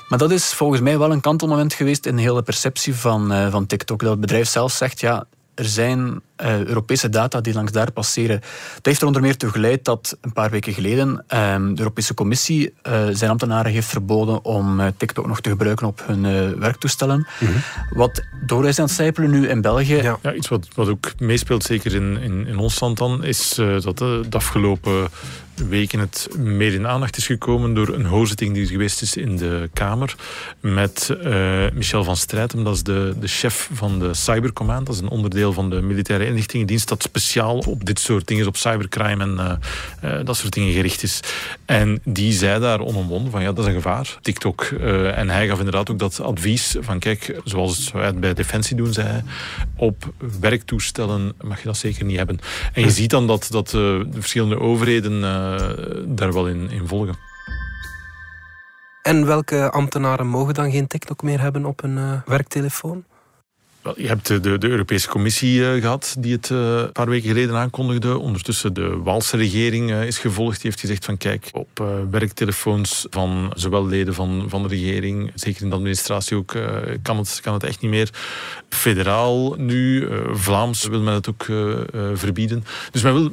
Maar 0.10 0.20
dat 0.20 0.32
is 0.32 0.54
volgens 0.54 0.82
mij 0.82 0.98
wel 0.98 1.12
een 1.12 1.22
kantelmoment 1.22 1.74
geweest 1.74 2.06
in 2.06 2.16
de 2.16 2.22
hele 2.22 2.42
perceptie 2.42 2.96
van, 2.96 3.32
uh, 3.32 3.52
van 3.52 3.66
TikTok. 3.66 4.00
Dat 4.00 4.12
het 4.12 4.20
bedrijf 4.20 4.48
zelf 4.48 4.72
zegt, 4.72 5.00
ja, 5.00 5.26
er 5.56 5.66
zijn 5.66 6.22
uh, 6.42 6.64
Europese 6.64 7.10
data 7.10 7.42
die 7.42 7.54
langs 7.54 7.72
daar 7.72 7.92
passeren. 7.92 8.40
Dat 8.76 8.86
heeft 8.86 9.02
er 9.02 9.08
onder 9.08 9.22
meer 9.22 9.38
toe 9.38 9.50
geleid 9.50 9.86
dat 9.86 10.18
een 10.22 10.34
paar 10.34 10.50
weken 10.50 10.74
geleden 10.74 11.10
uh, 11.10 11.56
de 11.56 11.74
Europese 11.78 12.14
Commissie 12.14 12.74
uh, 12.88 13.08
zijn 13.12 13.30
ambtenaren 13.30 13.72
heeft 13.72 13.88
verboden 13.88 14.46
om 14.46 14.82
TikTok 14.98 15.28
nog 15.28 15.42
te 15.42 15.50
gebruiken 15.50 15.88
op 15.88 16.04
hun 16.06 16.60
werktoestellen. 16.60 17.28
Mm 17.40 17.48
-hmm. 17.48 17.62
Wat 17.90 18.24
door 18.46 18.68
is 18.68 18.80
aan 18.80 18.86
het 18.86 18.94
sijpelen 18.94 19.30
nu 19.30 19.48
in 19.48 19.62
België. 19.62 19.96
Ja, 19.96 20.18
ja 20.22 20.34
iets 20.34 20.48
wat, 20.48 20.68
wat 20.76 20.88
ook 20.88 21.20
meespeelt, 21.20 21.64
zeker 21.64 21.96
in, 21.96 22.18
in, 22.18 22.48
in 22.48 22.58
ons 22.58 22.80
land 22.80 22.98
dan, 22.98 23.24
is 23.24 23.54
dat 23.84 23.98
de 23.98 24.26
afgelopen 24.30 25.08
weken 25.56 26.00
het 26.00 26.28
meer 26.38 26.74
in 26.74 26.88
aandacht 26.88 27.18
is 27.18 27.26
gekomen 27.26 27.74
door 27.74 27.88
een 27.88 28.06
hoorzitting 28.06 28.54
die 28.54 28.68
geweest 28.68 29.02
is 29.02 29.18
in 29.18 29.38
de 29.38 29.70
Kamer 29.74 30.16
met 30.60 31.16
uh, 31.24 31.64
Michel 31.74 32.04
van 32.04 32.18
Strijtem, 32.18 32.64
dat 32.64 32.76
is 32.76 32.84
de, 32.84 33.14
de 33.20 33.28
chef 33.28 33.70
van 33.74 34.00
de 34.00 34.14
Cybercommand. 34.14 34.86
Dat 34.86 34.96
is 34.96 35.02
een 35.02 35.10
onderdeel 35.10 35.54
van 35.54 35.70
de 35.70 35.82
militaire 35.82 36.26
inlichtingendienst 36.26 36.88
dat 36.88 37.04
speciaal 37.04 37.58
op 37.58 37.86
dit 37.86 38.00
soort 38.00 38.28
dingen, 38.28 38.48
op 38.48 38.58
cybercrime 38.58 39.24
en 39.24 39.60
uh, 40.04 40.18
uh, 40.18 40.26
dat 40.26 40.38
soort 40.38 40.54
dingen 40.54 40.74
gericht 40.74 41.04
is. 41.04 41.20
En 41.66 42.00
die 42.04 42.34
zei 42.34 42.60
daar 42.60 42.80
onomwonden 42.80 43.32
van 43.32 43.42
ja, 43.42 43.48
dat 43.52 43.60
is 43.60 43.66
een 43.66 43.82
gevaar, 43.82 44.18
TikTok. 44.22 44.64
en 44.64 45.30
hij 45.30 45.48
gaf 45.48 45.58
inderdaad 45.58 45.90
ook 45.90 46.00
dat 46.00 46.20
advies 46.20 46.76
van 46.80 47.00
kijk, 47.00 47.40
zoals 47.44 47.92
wij 47.92 48.06
het 48.06 48.20
bij 48.20 48.34
Defensie 48.34 48.76
doen, 48.76 48.94
zei 48.94 49.08
hij, 49.08 49.24
op 49.76 50.14
werktoestellen 50.40 51.34
mag 51.42 51.60
je 51.60 51.66
dat 51.66 51.78
zeker 51.78 52.06
niet 52.06 52.18
hebben. 52.18 52.40
En 52.74 52.82
je 52.82 52.92
ziet 52.92 53.10
dan 53.10 53.28
dat, 53.28 53.48
dat 53.50 53.70
de 53.70 54.08
verschillende 54.20 54.60
overheden 54.60 55.24
daar 56.06 56.34
wel 56.34 56.48
in, 56.48 56.88
volgen. 56.88 57.16
En 59.02 59.26
welke 59.26 59.72
ambtenaren 59.72 60.28
mogen 60.28 60.54
dan 60.54 60.72
geen 60.72 60.88
TikTok 60.88 61.24
meer 61.24 61.42
hebben 61.42 61.66
op 61.66 61.84
een 61.84 61.98
uh, 61.98 62.22
werktelefoon? 62.26 63.06
Je 63.96 64.08
hebt 64.08 64.28
de, 64.28 64.58
de 64.58 64.68
Europese 64.68 65.08
Commissie 65.08 65.60
uh, 65.60 65.82
gehad 65.82 66.16
die 66.20 66.34
het 66.34 66.50
uh, 66.50 66.78
een 66.78 66.92
paar 66.92 67.10
weken 67.10 67.28
geleden 67.28 67.56
aankondigde. 67.56 68.18
Ondertussen 68.18 68.74
de 68.74 68.98
Waalse 68.98 69.38
regering 69.38 69.92
is 69.92 70.18
gevolgd. 70.18 70.62
Die 70.62 70.70
heeft 70.70 70.80
gezegd 70.80 71.06
van 71.06 71.18
kijk, 71.18 71.50
op 71.54 71.84
werktelefoons 72.10 73.08
van 73.10 73.52
zowel 73.56 73.86
leden 73.86 74.14
van, 74.14 74.46
van 74.48 74.62
de 74.62 74.68
regering, 74.68 75.32
zeker 75.36 75.62
in 75.62 75.70
de 75.70 75.76
administratie 75.76 76.38
ook, 76.38 76.56
kan, 77.02 77.18
het, 77.18 77.40
kan 77.42 77.54
het 77.54 77.64
echt 77.64 77.82
niet 77.82 77.92
meer. 77.92 78.10
Federaal 78.70 79.54
nu, 79.58 80.08
Vlaams 80.32 80.88
wil 80.88 81.02
men 81.02 81.14
het 81.14 81.30
ook 81.30 81.46
verbieden. 82.14 82.64
Dus 82.92 83.02
men 83.02 83.14
wil 83.14 83.32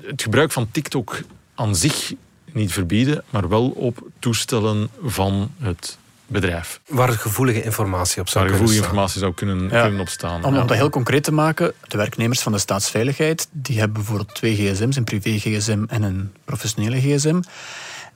het 0.00 0.22
gebruik 0.22 0.52
van 0.52 0.70
TikTok 0.70 1.20
aan 1.54 1.76
zich 1.76 2.12
niet 2.52 2.72
verbieden, 2.72 3.24
maar 3.30 3.48
wel 3.48 3.68
op 3.68 4.08
toestellen 4.18 4.88
van 5.02 5.50
het 5.58 5.98
bedrijf. 6.26 6.80
Waar 6.88 7.08
gevoelige 7.08 7.62
informatie 7.62 8.20
op 8.20 8.28
zou 8.28 8.44
Waar 8.44 8.52
kunnen 8.52 8.68
gevoelige 8.68 8.94
staan. 8.94 9.06
informatie 9.06 9.20
zou 9.20 9.34
kunnen, 9.34 9.78
ja. 9.78 9.82
kunnen 9.82 10.00
opstaan. 10.00 10.44
Om, 10.44 10.56
om 10.56 10.66
dat 10.66 10.76
heel 10.76 10.90
concreet 10.90 11.24
te 11.24 11.32
maken, 11.32 11.72
de 11.88 11.96
werknemers 11.96 12.40
van 12.40 12.52
de 12.52 12.58
staatsveiligheid, 12.58 13.48
die 13.50 13.78
hebben 13.78 13.96
bijvoorbeeld 13.96 14.34
twee 14.34 14.54
gsm's, 14.54 14.96
een 14.96 15.04
privé-gsm 15.04 15.84
en 15.88 16.02
een 16.02 16.32
professionele 16.44 17.00
gsm. 17.00 17.40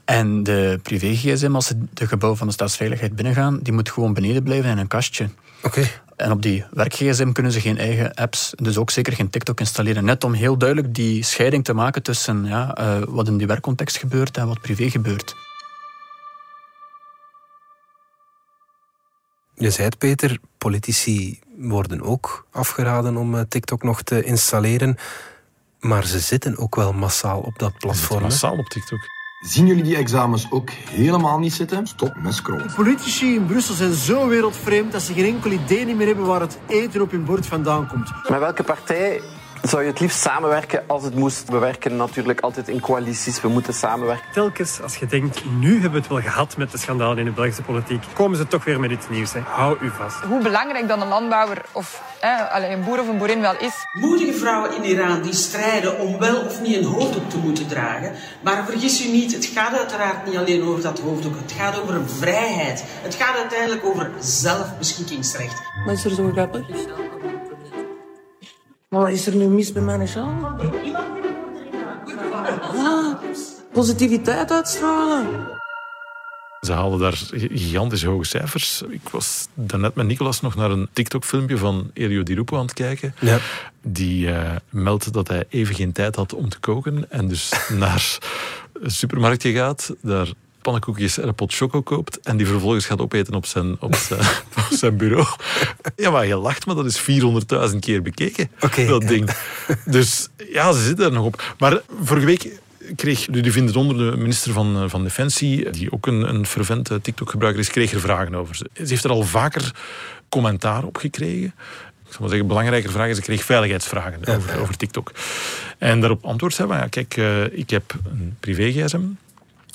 En 0.05 0.43
de 0.43 0.81
privé-gsm, 0.83 1.55
als 1.55 1.67
ze 1.67 1.79
de 1.95 2.07
gebouw 2.07 2.35
van 2.35 2.47
de 2.47 2.53
staatsveiligheid 2.53 3.17
binnengaan, 3.17 3.59
die 3.63 3.73
moet 3.73 3.91
gewoon 3.91 4.15
beneden 4.15 4.43
blijven 4.43 4.71
in 4.71 4.79
een 4.79 4.89
kastje. 4.89 5.29
Oké. 5.63 5.79
Okay. 5.79 5.91
En 6.17 6.31
op 6.31 6.43
die 6.43 6.65
werk-gsm 6.71 7.33
kunnen 7.33 7.53
ze 7.53 7.61
geen 7.61 7.79
eigen 7.79 8.15
apps, 8.15 8.53
dus 8.57 8.77
ook 8.77 8.91
zeker 8.91 9.13
geen 9.13 9.31
TikTok 9.31 9.61
installeren. 9.61 10.05
Net 10.05 10.25
om 10.25 10.33
heel 10.33 10.59
duidelijk 10.59 10.95
die 10.95 11.23
scheiding 11.23 11.65
te 11.65 11.73
maken 11.73 12.03
tussen 12.03 12.45
ja, 12.45 12.79
uh, 12.81 13.03
wat 13.09 13.29
in 13.29 13.37
die 13.37 13.47
werkcontext 13.47 13.97
gebeurt 13.97 14.37
en 14.37 14.47
wat 14.47 14.61
privé 14.61 14.91
gebeurt. 14.91 15.35
Je 19.61 19.71
zei 19.71 19.87
het, 19.87 19.99
Peter, 19.99 20.39
politici 20.59 21.39
worden 21.57 22.03
ook 22.03 22.47
afgeraden 22.51 23.17
om 23.17 23.35
uh, 23.35 23.41
TikTok 23.49 23.83
nog 23.83 24.03
te 24.03 24.23
installeren. 24.23 24.97
Maar 25.81 26.07
ze 26.07 26.19
zitten 26.19 26.59
ook 26.59 26.77
wel 26.77 26.93
massaal 26.93 27.41
op 27.41 27.59
dat 27.59 27.79
platform. 27.79 28.23
Massaal 28.23 28.59
op 28.59 28.67
TikTok. 28.67 28.99
Zien 29.41 29.67
jullie 29.67 29.83
die 29.83 29.97
examens 29.97 30.47
ook 30.51 30.71
helemaal 30.71 31.39
niet 31.39 31.53
zitten? 31.53 31.87
Stop 31.87 32.15
met 32.17 32.35
scrollen. 32.35 32.73
Politici 32.75 33.35
in 33.35 33.47
Brussel 33.47 33.75
zijn 33.75 33.93
zo 33.93 34.29
wereldvreemd 34.29 34.93
dat 34.93 35.03
ze 35.03 35.13
geen 35.13 35.35
enkel 35.35 35.51
idee 35.51 35.85
niet 35.85 35.97
meer 35.97 36.07
hebben 36.07 36.27
waar 36.27 36.41
het 36.41 36.59
eten 36.67 37.01
op 37.01 37.11
hun 37.11 37.25
bord 37.25 37.47
vandaan 37.47 37.89
komt. 37.89 38.11
Met 38.29 38.39
welke 38.39 38.63
partij 38.63 39.21
zou 39.63 39.83
je 39.83 39.89
het 39.89 40.01
liefst 40.01 40.21
samenwerken 40.21 40.83
als 40.87 41.05
het 41.05 41.15
moest? 41.15 41.49
We 41.49 41.59
werken 41.59 41.97
natuurlijk 41.97 42.41
altijd 42.41 42.69
in 42.69 42.81
coalities, 42.81 43.41
we 43.41 43.49
moeten 43.49 43.75
samenwerken. 43.75 44.33
Telkens 44.33 44.83
als 44.83 44.97
je 44.97 45.07
denkt, 45.07 45.45
nu 45.45 45.73
hebben 45.73 45.91
we 45.91 45.99
het 45.99 46.09
wel 46.09 46.21
gehad 46.21 46.57
met 46.57 46.71
de 46.71 46.79
schandalen 46.79 47.19
in 47.19 47.25
de 47.25 47.31
Belgische 47.31 47.63
politiek, 47.63 48.03
komen 48.15 48.37
ze 48.37 48.47
toch 48.47 48.65
weer 48.65 48.81
met 48.81 48.91
iets 48.91 49.09
nieuws. 49.09 49.33
Hè. 49.33 49.41
Hou 49.41 49.77
u 49.81 49.91
vast. 49.91 50.17
Hoe 50.17 50.43
belangrijk 50.43 50.89
dan 50.89 51.03
een 51.03 51.09
landbouwer 51.09 51.63
of 51.73 52.03
hè, 52.21 52.63
een 52.73 52.85
boer 52.85 53.01
of 53.01 53.09
een 53.09 53.19
boerin 53.19 53.41
wel 53.41 53.57
is. 53.59 53.73
Moedige 53.93 54.33
vrouwen 54.33 54.77
in 54.77 54.85
Iran 54.85 55.23
die 55.23 55.35
strijden 55.35 55.99
om 55.99 56.19
wel 56.19 56.45
of 56.45 56.61
niet 56.61 56.77
een 56.77 56.85
hoofddoek 56.85 57.31
te 57.31 57.39
moeten 57.39 57.67
dragen. 57.69 58.13
Maar 58.41 58.65
vergis 58.65 59.07
u 59.07 59.11
niet, 59.11 59.33
het 59.33 59.45
gaat 59.45 59.79
uiteraard 59.79 60.27
niet 60.27 60.37
alleen 60.37 60.63
over 60.63 60.83
dat 60.83 61.01
hoofddoek. 61.01 61.35
Het 61.43 61.53
gaat 61.53 61.81
over 61.81 62.09
vrijheid. 62.09 62.85
Het 63.03 63.15
gaat 63.15 63.37
uiteindelijk 63.37 63.85
over 63.85 64.11
zelfbeschikkingsrecht. 64.19 65.63
Wat 65.85 65.95
is 65.95 66.05
er 66.05 66.11
zo 66.11 66.31
grappig? 66.33 66.67
Maar 68.91 69.01
wat 69.01 69.11
is 69.11 69.27
er 69.27 69.35
nu 69.35 69.49
mis 69.49 69.73
bij 69.73 69.83
mijn 69.83 70.09
sjaal? 70.09 70.59
Ah, 72.61 73.23
positiviteit 73.73 74.51
uitstralen. 74.51 75.49
Ze 76.61 76.73
halen 76.73 76.99
daar 76.99 77.21
gigantisch 77.39 78.05
hoge 78.05 78.25
cijfers. 78.25 78.83
Ik 78.89 79.09
was 79.09 79.49
daarnet 79.55 79.95
met 79.95 80.07
Nicolas 80.07 80.41
nog 80.41 80.55
naar 80.55 80.71
een 80.71 80.89
TikTok-filmpje 80.93 81.59
van 81.59 81.91
Elio 81.95 82.23
Di 82.23 82.35
Rupo 82.35 82.57
aan 82.57 82.63
het 82.63 82.73
kijken. 82.73 83.15
Ja. 83.21 83.39
Die 83.83 84.27
uh, 84.27 84.57
meldt 84.71 85.13
dat 85.13 85.29
hij 85.29 85.45
even 85.49 85.75
geen 85.75 85.93
tijd 85.93 86.17
had 86.17 86.35
om 86.35 86.49
te 86.49 86.59
koken. 86.59 87.11
En 87.11 87.29
dus 87.29 87.53
naar 87.79 88.19
een 88.73 88.91
supermarktje 88.91 89.53
gaat, 89.53 89.95
daar 90.03 90.33
pannenkoekjes 90.63 91.19
en 91.19 91.29
een 91.29 91.35
pot 91.35 91.55
choco 91.55 91.83
koopt 91.83 92.21
en 92.21 92.37
die 92.37 92.47
vervolgens 92.47 92.87
gaat 92.87 93.01
opeten 93.01 93.35
op 93.35 93.47
zijn, 93.47 93.77
op 93.81 93.95
zijn, 93.95 94.21
op 94.61 94.67
zijn 94.71 94.97
bureau. 94.97 95.27
Ja, 95.97 96.11
maar 96.11 96.27
je 96.27 96.37
lacht, 96.37 96.67
maar 96.67 96.75
dat 96.75 96.87
is 96.87 97.01
400.000 97.73 97.79
keer 97.79 98.03
bekeken, 98.03 98.51
okay, 98.61 98.87
dat 98.87 99.09
ding. 99.09 99.31
Dus 99.85 100.29
ja, 100.53 100.73
ze 100.73 100.83
zitten 100.83 101.05
er 101.05 101.13
nog 101.13 101.25
op. 101.25 101.55
Maar 101.59 101.81
vorige 102.03 102.27
week 102.27 102.61
kreeg 102.97 103.27
Ludie 103.27 103.53
Vindt 103.53 103.77
onder 103.77 103.97
de 103.97 104.17
minister 104.17 104.53
van, 104.53 104.91
van 104.91 105.03
Defensie, 105.03 105.71
die 105.71 105.93
ook 105.93 106.07
een, 106.07 106.29
een 106.35 106.47
fervente 106.47 107.01
TikTok-gebruiker 107.01 107.61
is, 107.61 107.71
kreeg 107.71 107.93
er 107.93 108.01
vragen 108.01 108.35
over. 108.35 108.57
Ze 108.57 108.69
heeft 108.75 109.05
er 109.05 109.11
al 109.11 109.23
vaker 109.23 109.75
commentaar 110.29 110.85
op 110.85 110.97
gekregen. 110.97 111.55
Ik 112.07 112.17
zal 112.17 112.21
maar 112.21 112.29
zeggen, 112.29 112.49
belangrijker 112.49 112.91
vragen. 112.91 113.15
Ze 113.15 113.21
kreeg 113.21 113.45
veiligheidsvragen 113.45 114.27
over, 114.27 114.61
over 114.61 114.77
TikTok. 114.77 115.13
En 115.79 116.01
daarop 116.01 116.25
antwoord 116.25 116.55
zei 116.55 116.69
van, 116.69 116.77
ja, 116.77 116.87
kijk, 116.87 117.17
uh, 117.17 117.59
ik 117.59 117.71
heb 117.71 117.95
een 118.05 118.37
privé-gsm, 118.41 119.01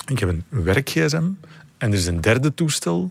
ik 0.06 0.18
heb 0.18 0.28
een 0.28 0.44
werk-gsm 0.48 1.24
en 1.78 1.92
er 1.92 1.98
is 1.98 2.06
een 2.06 2.20
derde 2.20 2.54
toestel 2.54 3.10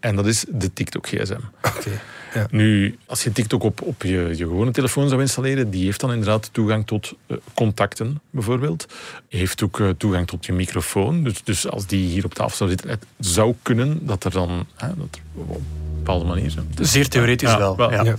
en 0.00 0.16
dat 0.16 0.26
is 0.26 0.44
de 0.48 0.72
TikTok-gsm. 0.72 1.40
Okay, 1.62 2.00
ja. 2.34 2.46
Nu, 2.50 2.98
als 3.06 3.22
je 3.24 3.32
TikTok 3.32 3.62
op, 3.62 3.82
op 3.82 4.02
je, 4.02 4.28
je 4.28 4.36
gewone 4.36 4.70
telefoon 4.70 5.08
zou 5.08 5.20
installeren, 5.20 5.70
die 5.70 5.84
heeft 5.84 6.00
dan 6.00 6.10
inderdaad 6.10 6.48
toegang 6.52 6.86
tot 6.86 7.14
uh, 7.26 7.36
contacten, 7.54 8.20
bijvoorbeeld. 8.30 8.86
Heeft 9.28 9.62
ook 9.62 9.78
uh, 9.78 9.88
toegang 9.88 10.26
tot 10.26 10.46
je 10.46 10.52
microfoon. 10.52 11.24
Dus, 11.24 11.42
dus 11.44 11.68
als 11.68 11.86
die 11.86 12.06
hier 12.06 12.24
op 12.24 12.34
tafel 12.34 12.56
zou 12.56 12.70
zitten, 12.70 12.90
het 12.90 13.04
zou 13.18 13.54
kunnen 13.62 14.06
dat 14.06 14.24
er 14.24 14.30
dan... 14.30 14.66
Hè, 14.76 14.88
dat 14.88 15.18
er 15.34 15.40
op 15.42 15.56
een 15.56 15.62
bepaalde 15.96 16.24
manier... 16.24 16.54
Zeer 16.80 17.08
theoretisch 17.08 17.50
ja, 17.50 17.58
wel. 17.58 17.76
wel 17.76 17.92
ja. 17.92 18.16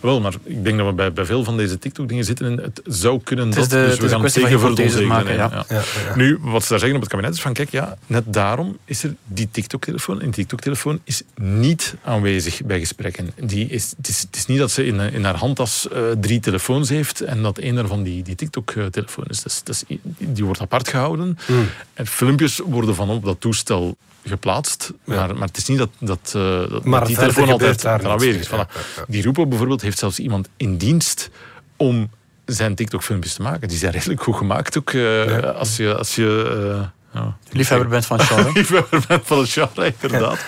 Wel, 0.00 0.20
maar 0.20 0.34
ik 0.42 0.64
denk 0.64 0.78
dat 0.78 0.86
we 0.86 0.92
bij, 0.92 1.12
bij 1.12 1.24
veel 1.24 1.44
van 1.44 1.56
deze 1.56 1.78
TikTok-dingen 1.78 2.24
zitten 2.24 2.46
in 2.46 2.58
het 2.58 2.80
zou 2.84 3.20
kunnen 3.24 3.46
het 3.46 3.54
dat, 3.56 3.70
dus 3.70 3.98
we 3.98 4.08
gaan 4.08 4.22
het 4.22 4.32
tegen 4.32 4.60
voor 4.60 4.70
het 4.70 5.04
maken. 5.04 5.34
Ja. 5.34 5.64
Ja. 5.68 5.82
Ja, 6.04 6.16
nu, 6.16 6.38
wat 6.40 6.62
ze 6.62 6.68
daar 6.68 6.78
zeggen 6.78 6.96
op 6.96 7.02
het 7.02 7.10
kabinet 7.10 7.34
is 7.34 7.40
van, 7.40 7.52
kijk, 7.52 7.70
ja, 7.70 7.98
net 8.06 8.24
daarom 8.26 8.78
is 8.84 9.02
er 9.02 9.14
die 9.24 9.48
TikTok-telefoon. 9.50 10.16
En 10.16 10.24
die 10.24 10.34
TikTok-telefoon 10.34 11.00
is 11.04 11.22
niet 11.40 11.94
aanwezig 12.04 12.64
bij 12.64 12.78
gesprekken. 12.78 13.30
Die 13.42 13.66
is, 13.68 13.94
het, 13.96 14.08
is, 14.08 14.20
het 14.20 14.36
is 14.36 14.46
niet 14.46 14.58
dat 14.58 14.70
ze 14.70 14.86
in, 14.86 15.00
in 15.00 15.24
haar 15.24 15.36
handtas 15.36 15.88
uh, 15.92 15.98
drie 16.20 16.40
telefoons 16.40 16.88
heeft 16.88 17.20
en 17.20 17.42
dat 17.42 17.58
één 17.58 17.74
daarvan 17.74 18.02
die, 18.02 18.22
die 18.22 18.34
TikTok-telefoon 18.34 19.24
is. 19.28 19.42
Dat 19.42 19.68
is. 19.68 19.98
Die 20.18 20.44
wordt 20.44 20.60
apart 20.60 20.88
gehouden. 20.88 21.38
Mm. 21.46 21.68
En 21.94 22.06
filmpjes 22.06 22.58
worden 22.58 22.94
van 22.94 23.10
op 23.10 23.24
dat 23.24 23.40
toestel 23.40 23.96
geplaatst. 24.24 24.92
Ja. 25.04 25.14
Maar, 25.14 25.34
maar 25.34 25.48
het 25.48 25.56
is 25.56 25.66
niet 25.66 25.78
dat, 25.78 25.90
dat, 25.98 26.32
uh, 26.36 26.70
dat, 26.70 26.84
maar 26.84 27.06
die 27.06 27.16
telefoon 27.16 27.48
altijd 27.48 27.86
aanwezig 27.86 28.40
is. 28.40 28.48
Voilà. 28.48 29.06
die 29.06 29.22
Roepo 29.22 29.46
bijvoorbeeld 29.46 29.82
heeft 29.82 29.98
zelfs 29.98 30.18
iemand 30.18 30.48
in 30.56 30.76
dienst 30.76 31.30
om 31.76 32.10
zijn 32.44 32.74
TikTok-filmpjes 32.74 33.34
te 33.34 33.42
maken. 33.42 33.68
Die 33.68 33.78
zijn 33.78 33.92
redelijk 33.92 34.22
goed 34.22 34.36
gemaakt 34.36 34.78
ook. 34.78 34.92
Uh, 34.92 35.54
als 35.54 35.76
je... 35.76 35.96
Als 35.96 36.14
je 36.14 36.58
uh, 36.80 36.86
ja, 37.12 37.36
Liefhebber 37.50 37.88
bent 37.88 38.06
van 38.06 38.18
het 38.18 38.26
genre. 38.26 38.52
Liefhebber 38.58 39.04
bent 39.08 39.22
van 39.24 39.38
het 39.38 39.48
genre, 39.48 39.94
inderdaad. 40.00 40.38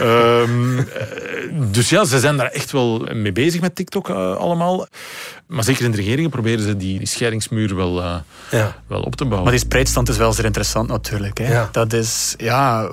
Um, 0.00 0.88
dus 1.72 1.88
ja, 1.88 2.04
ze 2.04 2.18
zijn 2.18 2.36
daar 2.36 2.46
echt 2.46 2.70
wel 2.70 3.06
mee 3.12 3.32
bezig 3.32 3.60
met 3.60 3.74
TikTok 3.74 4.08
uh, 4.08 4.36
allemaal. 4.36 4.86
Maar 5.46 5.64
zeker 5.64 5.84
in 5.84 5.90
de 5.90 5.96
regeringen 5.96 6.30
proberen 6.30 6.64
ze 6.64 6.76
die, 6.76 6.98
die 6.98 7.06
scheidingsmuur 7.06 7.76
wel, 7.76 8.00
uh, 8.00 8.14
ja. 8.50 8.76
wel 8.86 9.00
op 9.00 9.16
te 9.16 9.24
bouwen. 9.24 9.42
Maar 9.42 9.52
die 9.52 9.66
spreidstand 9.66 10.08
is 10.08 10.16
wel 10.16 10.32
zeer 10.32 10.44
interessant 10.44 10.88
natuurlijk. 10.88 11.38
Hè. 11.38 11.52
Ja. 11.52 11.68
Dat 11.72 11.92
is, 11.92 12.34
ja... 12.36 12.88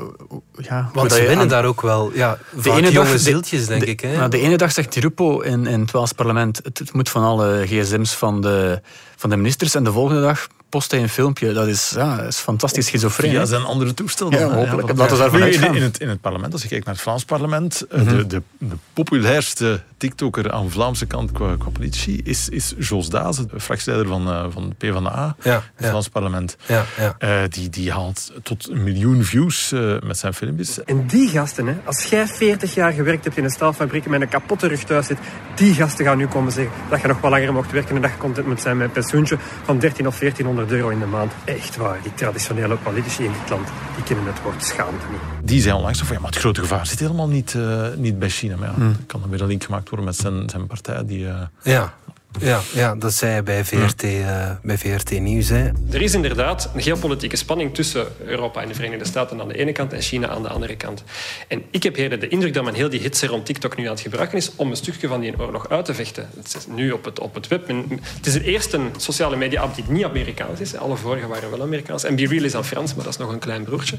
ja 0.58 0.90
Want 0.94 1.12
ze 1.12 1.20
winnen 1.20 1.38
aan... 1.38 1.48
daar 1.48 1.66
ook 1.66 1.82
wel 1.82 2.12
ja, 2.14 2.38
de 2.62 2.72
ene 2.72 2.92
jonge 2.92 3.10
dag, 3.10 3.20
zieltjes, 3.20 3.68
denk 3.68 3.82
de, 3.82 3.88
ik. 3.88 4.00
Hè? 4.00 4.18
Nou, 4.18 4.30
de 4.30 4.40
ene 4.40 4.58
dag 4.58 4.72
zegt 4.72 4.94
Di 4.94 5.00
Rupo 5.00 5.40
in, 5.40 5.68
in 5.68 5.82
het 5.82 5.92
Waals 5.92 6.14
parlement 6.14 6.60
het, 6.64 6.80
het 6.80 6.94
moet 6.94 7.10
van 7.10 7.24
alle 7.24 7.64
gsm's 7.66 8.14
van 8.14 8.42
de, 8.42 8.82
van 9.16 9.30
de 9.30 9.36
ministers. 9.36 9.76
En 9.76 9.84
de 9.84 9.92
volgende 9.92 10.22
dag 10.22 10.48
post 10.70 10.92
hij 10.92 11.02
een 11.02 11.10
filmpje. 11.10 11.54
Dat 11.54 11.68
is, 11.68 11.92
ja, 11.96 12.22
is 12.22 12.38
fantastisch 12.38 12.86
schizofreen. 12.86 13.32
Ja, 13.32 13.46
zijn 13.46 13.64
andere 13.64 13.94
toestand. 13.94 14.34
Ja, 14.34 14.50
hopelijk. 14.50 14.88
Ja, 14.88 14.94
Laten 14.94 15.16
we 15.16 15.22
daarvan 15.22 15.42
uitgaan. 15.42 15.76
In 15.76 15.82
het, 15.82 16.00
in 16.00 16.10
het 16.10 16.22
parlement, 16.22 16.54
als 16.54 16.62
je 16.62 16.68
kijkt 16.68 16.86
naar 16.86 16.94
het 16.94 17.04
Vlaams 17.04 17.26
parlement, 17.26 17.86
mm 17.92 18.08
-hmm. 18.08 18.18
de, 18.18 18.28
de, 18.28 18.42
de 18.58 18.76
populairste 18.94 19.82
TikToker 19.98 20.52
aan 20.52 20.66
de 20.66 20.72
Vlaamse 20.72 21.06
kant 21.06 21.32
qua, 21.32 21.56
qua 21.58 21.70
politie 21.70 22.24
is, 22.24 22.50
is 22.50 22.74
Jos 22.78 23.10
Daas, 23.10 23.38
de 23.38 23.60
fractieleider 23.60 24.12
van, 24.12 24.28
uh, 24.28 24.46
van 24.50 24.70
de 24.70 24.76
PvdA 24.76 25.36
ja, 25.44 25.56
in 25.56 25.62
het 25.76 25.88
Vlaams 25.88 26.10
parlement. 26.10 26.58
Ja, 26.66 26.86
ja. 26.98 27.44
Uh, 27.44 27.50
die, 27.50 27.70
die 27.70 27.92
haalt 27.92 28.32
tot 28.44 28.70
een 28.70 28.84
miljoen 28.84 29.24
views 29.24 29.72
uh, 29.72 29.96
met 30.00 30.18
zijn 30.18 30.34
filmpjes. 30.34 30.84
En 30.84 31.08
die 31.08 31.30
gasten, 31.30 31.68
hè, 31.68 31.76
als 31.84 32.04
jij 32.04 32.28
40 32.28 32.74
jaar 32.74 32.92
gewerkt 32.92 33.24
hebt 33.24 33.38
in 33.38 33.44
een 33.44 33.50
staalfabriek 33.50 34.06
en 34.06 34.12
met 34.12 34.22
een 34.22 34.30
kapotte 34.30 34.68
rug 34.68 34.84
thuis 34.84 35.08
zit, 35.08 35.18
die 35.56 35.74
gasten 35.74 36.06
gaan 36.06 36.18
nu 36.18 36.28
komen 36.28 36.52
zeggen 36.52 36.74
dat 36.90 37.02
je 37.02 37.08
nog 37.08 37.22
wel 37.22 37.32
langer 37.32 37.54
mocht 37.54 37.72
werken 37.72 37.96
en 37.96 38.02
dat 38.02 38.12
je 38.12 38.18
content 38.18 38.48
moet 38.48 38.62
zijn 38.62 38.78
met 38.78 38.88
een 38.88 38.94
pensioentje 38.94 39.38
van 39.64 39.80
13 39.80 40.08
of 40.08 40.18
1400 40.20 40.59
euro 40.68 40.90
in 40.90 41.00
de 41.00 41.06
maand. 41.06 41.32
Echt 41.46 41.76
waar, 41.76 42.02
die 42.04 42.14
traditionele 42.14 42.76
politici 42.76 43.24
in 43.24 43.32
dit 43.32 43.50
land, 43.50 43.68
die 43.96 44.04
kennen 44.04 44.26
het 44.26 44.42
woord 44.42 44.64
schaamte 44.64 45.06
niet. 45.12 45.48
Die 45.48 45.62
zijn 45.62 45.76
onlangs 45.76 46.00
van, 46.00 46.16
ja, 46.16 46.22
maar 46.22 46.32
het 46.32 46.40
grote 46.40 46.62
gevaar 46.62 46.86
zit 46.86 47.00
helemaal 47.00 47.28
niet, 47.28 47.54
uh, 47.54 47.88
niet 47.96 48.20
bij 48.20 48.30
China. 48.30 48.56
Maar 48.56 48.68
ja, 48.68 48.74
hmm. 48.74 48.96
kan 49.06 49.24
er 49.24 49.30
weer 49.30 49.42
een 49.42 49.48
link 49.48 49.64
gemaakt 49.64 49.90
worden 49.90 50.06
met 50.06 50.16
zijn, 50.16 50.50
zijn 50.50 50.68
partij. 50.68 51.06
Die, 51.06 51.26
uh... 51.26 51.42
ja. 51.64 51.94
Ja, 52.38 52.62
ja, 52.74 52.96
dat 52.96 53.14
zei 53.14 53.32
hij 53.32 53.44
bij 53.44 53.66
VRT, 53.66 54.04
uh, 54.04 54.52
bij 54.62 54.78
VRT 54.78 55.20
Nieuws. 55.20 55.50
Hè. 55.50 55.70
Er 55.92 56.02
is 56.02 56.14
inderdaad 56.14 56.70
een 56.76 56.82
geopolitieke 56.82 57.36
spanning 57.36 57.74
tussen 57.74 58.08
Europa 58.26 58.62
en 58.62 58.68
de 58.68 58.74
Verenigde 58.74 59.06
Staten 59.06 59.42
aan 59.42 59.48
de 59.48 59.58
ene 59.58 59.72
kant 59.72 59.94
en 59.94 60.02
China 60.02 60.28
aan 60.28 60.44
de 60.44 60.50
andere 60.50 60.76
kant. 60.76 61.04
En 61.48 61.64
ik 61.72 61.84
heb 61.84 61.96
de 61.96 62.28
indruk 62.28 62.54
dat 62.54 62.64
men 62.64 62.74
heel 62.74 62.90
die 62.90 63.00
hitse 63.00 63.28
rond 63.28 63.46
TikTok 63.46 63.78
nu 63.78 63.86
aan 63.86 63.92
het 63.92 64.00
gebruiken 64.00 64.38
is 64.38 64.52
om 64.56 64.70
een 64.70 64.76
stukje 64.76 65.08
van 65.08 65.20
die 65.20 65.40
oorlog 65.40 65.70
uit 65.70 65.86
te 65.86 65.94
vechten. 65.94 66.30
Het 66.36 66.56
is 66.58 66.68
nu 66.68 66.92
op 66.92 67.06
het, 67.06 67.20
op 67.20 67.34
het 67.34 67.48
web. 67.48 67.68
Men, 67.68 67.86
het 68.16 68.26
is 68.26 68.34
de 68.34 68.44
eerste 68.44 68.80
sociale 68.98 69.36
media-app 69.36 69.76
die 69.76 69.84
niet 69.88 70.04
Amerikaans 70.04 70.60
is. 70.60 70.76
Alle 70.76 70.96
vorige 70.96 71.28
waren 71.28 71.50
wel 71.50 71.62
Amerikaans. 71.62 72.04
En 72.04 72.16
BeReal 72.16 72.44
is 72.44 72.56
aan 72.56 72.66
Frans, 72.66 72.96
maar 72.96 73.04
dat 73.04 73.14
is 73.14 73.20
nog 73.20 73.32
een 73.32 73.40
klein 73.40 73.64
broertje. 73.64 73.98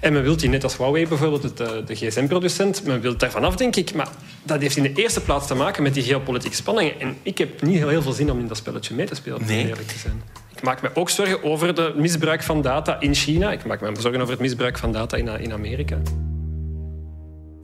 En 0.00 0.12
men 0.12 0.22
wil 0.22 0.36
die 0.36 0.48
net 0.48 0.64
als 0.64 0.76
Huawei 0.76 1.08
bijvoorbeeld, 1.08 1.42
het, 1.42 1.56
de 1.56 1.94
gsm-producent, 1.94 2.84
men 2.84 3.00
wil 3.00 3.16
daar 3.16 3.30
vanaf, 3.30 3.56
denk 3.56 3.76
ik. 3.76 3.94
Maar 3.94 4.08
dat 4.42 4.60
heeft 4.60 4.76
in 4.76 4.82
de 4.82 4.92
eerste 4.94 5.20
plaats 5.20 5.46
te 5.46 5.54
maken 5.54 5.82
met 5.82 5.94
die 5.94 6.02
geopolitieke 6.02 6.56
spanningen. 6.56 7.00
En 7.00 7.16
ik 7.22 7.38
heb 7.38 7.62
niet 7.62 7.69
heel, 7.76 7.88
heel 7.88 8.02
veel 8.02 8.12
zin 8.12 8.30
om 8.30 8.38
in 8.38 8.46
dat 8.46 8.56
spelletje 8.56 8.94
mee 8.94 9.06
te 9.06 9.14
spelen, 9.14 9.46
nee. 9.46 9.68
eerlijk 9.68 9.88
te 9.88 9.98
zijn. 9.98 10.22
Ik 10.56 10.62
maak 10.62 10.82
me 10.82 10.90
ook 10.94 11.10
zorgen 11.10 11.42
over 11.42 11.66
het 11.66 11.96
misbruik 11.96 12.42
van 12.42 12.62
data 12.62 13.00
in 13.00 13.14
China. 13.14 13.52
Ik 13.52 13.64
maak 13.64 13.80
me 13.80 14.00
zorgen 14.00 14.20
over 14.20 14.32
het 14.32 14.42
misbruik 14.42 14.78
van 14.78 14.92
data 14.92 15.16
in, 15.16 15.28
in 15.28 15.52
Amerika. 15.52 15.98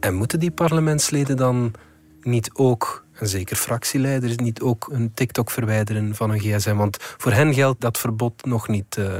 En 0.01 0.15
moeten 0.15 0.41
die 0.41 0.51
parlementsleden 0.51 1.37
dan 1.37 1.75
niet 2.21 2.51
ook, 2.53 3.05
en 3.13 3.29
zeker 3.29 3.57
fractieleiders, 3.57 4.37
niet 4.37 4.61
ook 4.61 4.89
een 4.93 5.15
TikTok 5.15 5.51
verwijderen 5.51 6.15
van 6.15 6.31
hun 6.31 6.41
gsm? 6.41 6.75
Want 6.77 6.97
voor 7.01 7.33
hen 7.33 7.55
geldt 7.55 7.81
dat 7.81 7.99
verbod 7.99 8.45
nog 8.45 8.69
niet... 8.69 8.97
Uh... 8.99 9.17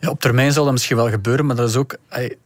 Ja, 0.00 0.10
op 0.10 0.20
termijn 0.20 0.52
zal 0.52 0.64
dat 0.64 0.72
misschien 0.72 0.96
wel 0.96 1.10
gebeuren, 1.10 1.46
maar 1.46 1.56
dat 1.56 1.68
is 1.68 1.76
ook... 1.76 1.96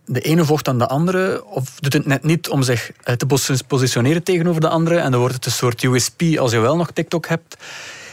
De 0.04 0.20
ene 0.20 0.44
vocht 0.44 0.68
aan 0.68 0.78
de 0.78 0.86
andere, 0.86 1.44
of 1.44 1.80
doet 1.80 1.92
het 1.92 2.06
net 2.06 2.22
niet 2.22 2.48
om 2.48 2.62
zich 2.62 2.90
te 3.16 3.62
positioneren 3.66 4.22
tegenover 4.22 4.60
de 4.60 4.68
andere, 4.68 4.98
en 4.98 5.10
dan 5.10 5.20
wordt 5.20 5.34
het 5.34 5.46
een 5.46 5.52
soort 5.52 5.82
USP 5.82 6.22
als 6.38 6.52
je 6.52 6.58
wel 6.58 6.76
nog 6.76 6.90
TikTok 6.90 7.26
hebt. 7.26 7.56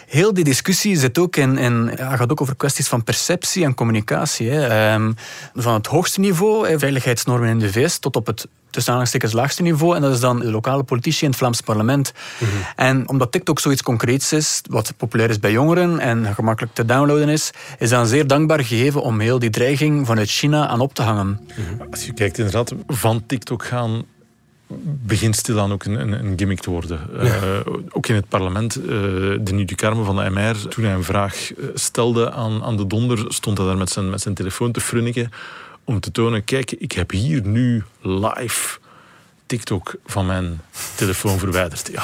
Heel 0.08 0.34
die 0.34 0.44
discussie 0.44 0.96
zit 0.96 1.18
ook 1.18 1.36
in, 1.36 1.58
in, 1.58 1.92
ja, 1.98 2.16
gaat 2.16 2.32
ook 2.32 2.42
over 2.42 2.56
kwesties 2.56 2.88
van 2.88 3.04
perceptie 3.04 3.64
en 3.64 3.74
communicatie. 3.74 4.50
Hè. 4.50 4.68
Ehm, 4.68 5.12
van 5.54 5.74
het 5.74 5.88
hoogste 5.88 6.20
niveau, 6.20 6.68
hè, 6.68 6.80
veiligheidsnormen 6.80 7.50
in 7.50 7.60
de 7.60 7.72
VS, 7.72 8.00
tot 8.00 8.16
op 8.16 8.26
het 8.26 8.48
tussen 8.70 8.94
aanhalingstekens 8.94 9.42
laagste 9.42 9.62
niveau. 9.62 9.96
En 9.96 10.02
dat 10.02 10.14
is 10.14 10.20
dan 10.20 10.40
de 10.40 10.52
lokale 10.52 10.84
politici 10.84 11.24
in 11.24 11.30
het 11.30 11.38
Vlaams 11.38 11.62
parlement. 11.62 12.14
En 12.76 13.10
omdat 13.10 13.32
TikTok 13.32 13.60
zoiets 13.60 13.82
concreets 13.82 14.34
is, 14.34 14.62
wat 14.70 14.94
populair 14.98 15.30
is 15.30 15.40
bij 15.40 15.52
jongeren 15.52 16.00
en 16.00 16.34
gemakkelijk 16.34 16.74
te 16.74 16.86
downloaden 16.86 17.30
is, 17.30 17.52
is 17.80 17.90
dat 17.90 18.00
een 18.00 18.08
zeer 18.08 18.28
dankbaar 18.28 18.64
gegeven 18.64 19.02
om 19.02 19.20
heel 19.20 19.40
die 19.40 19.50
dreiging 19.50 20.06
vanuit 20.06 20.30
China 20.30 20.68
aan 20.68 20.80
op 20.80 20.94
te 20.94 21.02
hangen. 21.02 21.40
Als 21.92 22.06
je 22.06 22.14
kijkt 22.14 22.38
inderdaad, 22.38 22.74
van 22.88 23.24
TikTok 23.26 23.66
gaan 23.66 24.04
begint 25.06 25.36
stilaan 25.36 25.72
ook 25.72 25.84
een, 25.84 26.00
een, 26.00 26.12
een 26.26 26.34
gimmick 26.38 26.60
te 26.60 26.70
worden. 26.70 27.00
Uh, 27.14 27.60
ook 27.90 28.08
in 28.08 28.16
het 28.16 28.30
parlement, 28.30 28.78
uh, 28.80 29.38
Denis 29.42 29.66
Ducarme 29.66 30.04
van 30.04 30.16
de 30.16 30.30
MR, 30.30 30.68
toen 30.68 30.84
hij 30.84 30.94
een 30.94 31.04
vraag 31.04 31.54
eh, 31.54 31.66
stelde 31.74 32.32
aan, 32.32 32.64
aan 32.64 32.78
de 32.78 32.88
donder, 32.88 33.26
stond 33.28 33.58
hij 33.58 33.68
daar 33.68 33.78
met 33.78 33.90
zijn, 33.90 34.10
met 34.10 34.22
zijn 34.22 34.34
telefoon 34.34 34.72
te 34.72 34.82
frunniken 34.82 35.32
om 35.84 36.00
te 36.00 36.12
tonen, 36.12 36.44
kijk, 36.44 36.72
ik 36.72 36.92
heb 36.92 37.12
hier 37.12 37.46
nu 37.46 37.84
live 38.02 38.80
TikTok 39.48 39.96
van 40.06 40.26
mijn 40.26 40.62
telefoon 40.96 41.40
verwijderd. 41.40 41.90
Ja, 41.92 42.04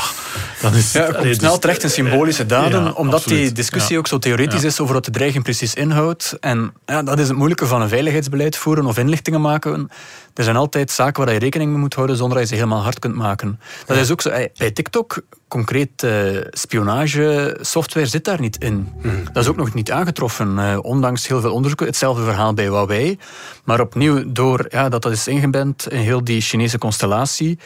dan 0.62 0.73
is 0.73 0.91
ja, 0.91 1.05
het 1.05 1.15
allee, 1.15 1.33
snel 1.33 1.51
dus, 1.51 1.59
terecht 1.59 1.83
in 1.83 1.89
symbolische 1.89 2.45
daden, 2.45 2.83
ja, 2.83 2.91
omdat 2.91 3.19
absoluut. 3.19 3.39
die 3.39 3.51
discussie 3.51 3.93
ja. 3.93 4.00
ook 4.00 4.07
zo 4.07 4.19
theoretisch 4.19 4.63
is 4.63 4.79
over 4.79 4.93
wat 4.93 5.05
de 5.05 5.12
dreiging 5.12 5.43
precies 5.43 5.73
inhoudt. 5.73 6.38
En 6.39 6.73
ja, 6.85 7.03
dat 7.03 7.19
is 7.19 7.27
het 7.27 7.38
moeilijke 7.38 7.65
van 7.65 7.81
een 7.81 7.89
veiligheidsbeleid 7.89 8.57
voeren 8.57 8.85
of 8.85 8.97
inlichtingen 8.97 9.41
maken. 9.41 9.89
Er 10.33 10.43
zijn 10.43 10.55
altijd 10.55 10.91
zaken 10.91 11.23
waar 11.23 11.33
je 11.33 11.39
rekening 11.39 11.71
mee 11.71 11.79
moet 11.79 11.93
houden 11.93 12.17
zonder 12.17 12.38
dat 12.38 12.50
je 12.50 12.55
ze 12.55 12.62
helemaal 12.62 12.83
hard 12.83 13.00
kunt 13.00 13.15
maken. 13.15 13.59
Dat 13.85 13.97
is 13.97 14.12
ook 14.12 14.21
zo. 14.21 14.29
Bij 14.57 14.71
TikTok, 14.71 15.21
concreet 15.53 16.03
uh, 16.03 16.38
spionage 16.50 17.57
software 17.62 18.05
zit 18.05 18.25
daar 18.25 18.39
niet 18.39 18.57
in. 18.57 18.75
Mm. 19.01 19.24
Dat 19.33 19.43
is 19.43 19.50
ook 19.50 19.55
nog 19.55 19.74
niet 19.74 19.91
aangetroffen, 19.91 20.57
uh, 20.57 20.77
ondanks 20.81 21.27
heel 21.27 21.41
veel 21.41 21.53
onderzoeken. 21.53 21.86
Hetzelfde 21.88 22.24
verhaal 22.24 22.53
bij 22.53 22.65
Huawei. 22.65 23.17
Maar 23.63 23.81
opnieuw, 23.81 24.31
door 24.31 24.65
ja, 24.69 24.89
dat 24.89 25.01
dat 25.01 25.12
is 25.12 25.27
ingeband 25.27 25.88
in 25.89 26.00
heel 26.00 26.24
die 26.24 26.41
Chinese 26.41 26.77
constellatie, 26.77 27.57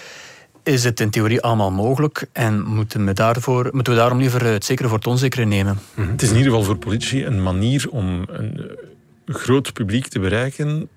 is 0.64 0.84
het 0.84 1.00
in 1.00 1.10
theorie 1.10 1.42
allemaal 1.42 1.72
mogelijk 1.72 2.26
en 2.32 2.64
moeten 2.64 3.06
we, 3.06 3.14
daarvoor, 3.14 3.70
moeten 3.72 3.94
we 3.94 4.00
daarom 4.00 4.20
liever 4.20 4.44
het 4.44 4.66
zekere 4.66 4.88
voor 4.88 4.98
het 4.98 5.08
onzekere 5.08 5.46
nemen. 5.46 5.80
Mm. 5.94 6.10
Het 6.10 6.22
is 6.22 6.30
in 6.30 6.36
ieder 6.36 6.52
geval 6.52 6.66
voor 6.66 6.78
politici 6.78 7.26
een 7.26 7.44
manier 7.44 7.90
om 7.90 8.26
een 8.28 8.78
groot 9.26 9.74
publiek 9.74 10.08
te 10.08 10.20
bereiken 10.20 10.90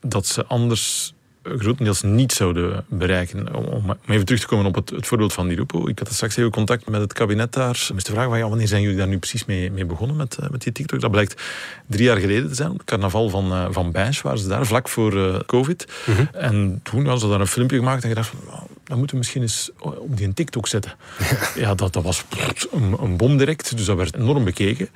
dat 0.00 0.26
ze 0.26 0.46
anders 0.46 1.13
grotendeels 1.44 2.02
niet 2.02 2.32
zouden 2.32 2.84
bereiken. 2.88 3.54
Om 3.54 3.96
even 4.08 4.24
terug 4.24 4.40
te 4.40 4.46
komen 4.46 4.66
op 4.66 4.74
het, 4.74 4.90
het 4.90 5.06
voorbeeld 5.06 5.32
van 5.32 5.48
die 5.48 5.56
Rupo. 5.56 5.88
Ik 5.88 5.98
had 5.98 6.12
straks 6.12 6.36
even 6.36 6.50
contact 6.50 6.88
met 6.88 7.00
het 7.00 7.12
kabinet 7.12 7.52
daar. 7.52 7.88
Om 7.90 7.98
te 7.98 8.10
vragen, 8.10 8.30
van, 8.30 8.38
ja, 8.38 8.48
wanneer 8.48 8.68
zijn 8.68 8.82
jullie 8.82 8.96
daar 8.96 9.08
nu 9.08 9.18
precies 9.18 9.44
mee, 9.44 9.70
mee 9.70 9.84
begonnen 9.84 10.16
met, 10.16 10.38
met 10.50 10.62
die 10.62 10.72
TikTok? 10.72 11.00
Dat 11.00 11.10
blijkt 11.10 11.42
drie 11.86 12.04
jaar 12.04 12.16
geleden 12.16 12.48
te 12.48 12.54
zijn. 12.54 12.72
Het 12.72 12.84
carnaval 12.84 13.28
van, 13.28 13.52
uh, 13.52 13.66
van 13.70 13.92
Bijns 13.92 14.22
waren 14.22 14.38
ze 14.38 14.48
daar, 14.48 14.66
vlak 14.66 14.88
voor 14.88 15.14
uh, 15.14 15.36
COVID. 15.46 15.86
Mm 16.06 16.14
-hmm. 16.14 16.28
En 16.32 16.80
toen 16.82 17.02
hadden 17.02 17.20
ze 17.20 17.28
daar 17.28 17.40
een 17.40 17.46
filmpje 17.46 17.76
gemaakt 17.76 18.02
en 18.02 18.08
gedacht 18.08 18.28
van, 18.28 18.68
dan 18.84 18.98
moeten 18.98 19.16
we 19.16 19.22
misschien 19.22 19.42
eens 19.42 19.70
op 19.78 20.16
die 20.16 20.26
een 20.26 20.34
TikTok 20.34 20.68
zetten. 20.68 20.92
ja, 21.54 21.74
dat, 21.74 21.92
dat 21.92 22.02
was 22.02 22.24
een, 22.72 22.96
een, 23.00 23.16
bom 23.16 23.36
direct, 23.36 23.76
dus 23.76 23.86
dat 23.86 23.96
werd 23.96 24.16
enorm 24.16 24.44
bekeken. 24.44 24.88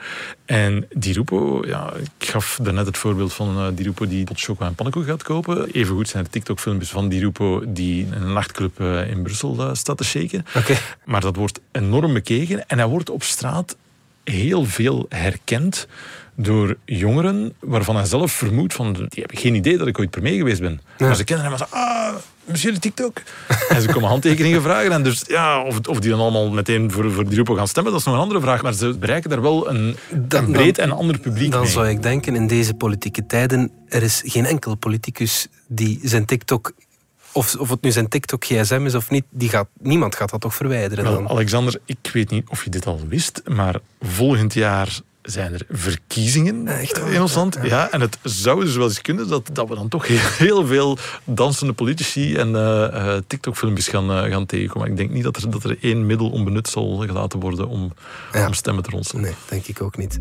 En 0.44 0.88
die 0.94 1.14
Rupo, 1.14 1.62
ja, 1.66 1.92
ik 1.94 2.28
gaf 2.28 2.58
daarnet 2.62 2.86
het 2.86 2.98
voorbeeld 2.98 3.32
van 3.32 3.56
uh, 3.56 3.66
die 3.74 3.84
Rupo 3.84 4.06
die 4.06 4.24
pot 4.24 4.48
en 4.58 4.74
pannenkoek 4.74 5.06
gaat 5.06 5.22
kopen. 5.22 5.70
Evengoed 5.70 6.08
zijn 6.08 6.24
er 6.24 6.30
TikTok-filmpjes 6.30 6.90
van 6.90 7.08
die 7.08 7.20
Rupo 7.20 7.62
die 7.66 8.06
in 8.06 8.12
een 8.12 8.32
nachtclub 8.32 8.80
uh, 8.80 9.10
in 9.10 9.22
Brussel 9.22 9.56
uh, 9.58 9.74
staat 9.74 9.96
te 9.96 10.04
shaken. 10.04 10.44
Okay. 10.56 10.76
Maar 11.04 11.20
dat 11.20 11.36
wordt 11.36 11.60
enorm 11.72 12.12
bekeken 12.12 12.68
en 12.68 12.78
hij 12.78 12.86
wordt 12.86 13.10
op 13.10 13.22
straat 13.22 13.76
heel 14.24 14.64
veel 14.64 15.06
herkend 15.08 15.86
door 16.34 16.76
jongeren 16.84 17.54
waarvan 17.58 17.96
hij 17.96 18.04
zelf 18.04 18.32
vermoedt 18.32 18.74
van 18.74 18.92
die 18.92 19.06
hebben 19.10 19.36
geen 19.36 19.54
idee 19.54 19.78
dat 19.78 19.86
ik 19.86 19.98
ooit 19.98 20.10
premier 20.10 20.36
geweest 20.36 20.60
ben. 20.60 20.80
Ja. 20.98 21.06
Maar 21.06 21.16
ze 21.16 21.24
kennen 21.24 21.44
hem 21.44 21.52
als 21.52 21.70
ah, 21.70 22.14
monsieur 22.48 22.72
de 22.72 22.78
TikTok. 22.78 23.22
en 23.68 23.82
ze 23.82 23.88
komen 23.88 24.08
handtekeningen 24.08 24.62
vragen. 24.62 24.92
En 24.92 25.02
dus, 25.02 25.24
ja, 25.26 25.62
of, 25.62 25.78
of 25.88 26.00
die 26.00 26.10
dan 26.10 26.20
allemaal 26.20 26.50
meteen 26.50 26.90
voor, 26.90 27.12
voor 27.12 27.24
die 27.24 27.34
Rupo 27.34 27.54
gaan 27.54 27.68
stemmen, 27.68 27.92
dat 27.92 28.00
is 28.00 28.06
nog 28.06 28.14
een 28.14 28.20
andere 28.20 28.40
vraag. 28.40 28.62
Maar 28.62 28.72
ze 28.72 28.96
bereiken 28.98 29.30
daar 29.30 29.42
wel 29.42 29.70
een, 29.70 29.96
dan, 30.10 30.44
een 30.44 30.52
breed 30.52 30.78
en 30.78 30.90
ander 30.90 31.18
publiek 31.18 31.50
Dan 31.50 31.60
mee. 31.60 31.70
zou 31.70 31.88
ik 31.88 32.02
denken, 32.02 32.34
in 32.34 32.46
deze 32.46 32.74
politieke 32.74 33.26
tijden, 33.26 33.70
er 33.88 34.02
is 34.02 34.22
geen 34.24 34.46
enkel 34.46 34.74
politicus 34.74 35.46
die 35.66 36.00
zijn 36.02 36.24
TikTok 36.24 36.72
of, 37.32 37.54
of 37.54 37.68
het 37.68 37.82
nu 37.82 37.90
zijn 37.90 38.08
TikTok 38.08 38.44
GSM 38.44 38.82
is 38.84 38.94
of 38.94 39.10
niet, 39.10 39.24
die 39.30 39.48
gaat, 39.48 39.68
niemand 39.80 40.16
gaat 40.16 40.30
dat 40.30 40.40
toch 40.40 40.54
verwijderen 40.54 41.04
Wel, 41.04 41.12
dan? 41.12 41.28
Alexander, 41.28 41.80
ik 41.84 42.10
weet 42.12 42.30
niet 42.30 42.48
of 42.48 42.64
je 42.64 42.70
dit 42.70 42.86
al 42.86 43.00
wist, 43.08 43.42
maar 43.46 43.80
volgend 44.00 44.54
jaar 44.54 45.00
zijn 45.30 45.52
er 45.52 45.66
verkiezingen 45.70 46.66
in 47.10 47.20
ons 47.20 47.34
land. 47.34 47.54
Ja, 47.54 47.64
ja, 47.64 47.90
en 47.90 48.00
het 48.00 48.18
zou 48.22 48.64
dus 48.64 48.76
wel 48.76 48.86
eens 48.86 49.00
kunnen 49.00 49.28
dat, 49.28 49.50
dat 49.52 49.68
we 49.68 49.74
dan 49.74 49.88
toch 49.88 50.06
heel, 50.06 50.18
heel 50.18 50.66
veel 50.66 50.98
dansende 51.24 51.72
politici 51.72 52.36
en 52.36 52.48
uh, 52.48 52.54
uh, 52.54 53.16
TikTok-filmpjes 53.26 53.88
gaan, 53.88 54.10
uh, 54.10 54.32
gaan 54.32 54.46
tegenkomen. 54.46 54.90
Ik 54.90 54.96
denk 54.96 55.10
niet 55.10 55.22
dat 55.22 55.36
er, 55.36 55.50
dat 55.50 55.64
er 55.64 55.78
één 55.80 56.06
middel 56.06 56.30
onbenut 56.30 56.68
zal 56.68 56.96
gelaten 56.96 57.40
worden 57.40 57.68
om, 57.68 57.92
ja. 58.32 58.46
om 58.46 58.52
stemmen 58.52 58.82
te 58.82 58.90
ronselen. 58.90 59.22
Nee, 59.22 59.34
denk 59.48 59.66
ik 59.66 59.82
ook 59.82 59.96
niet. 59.96 60.20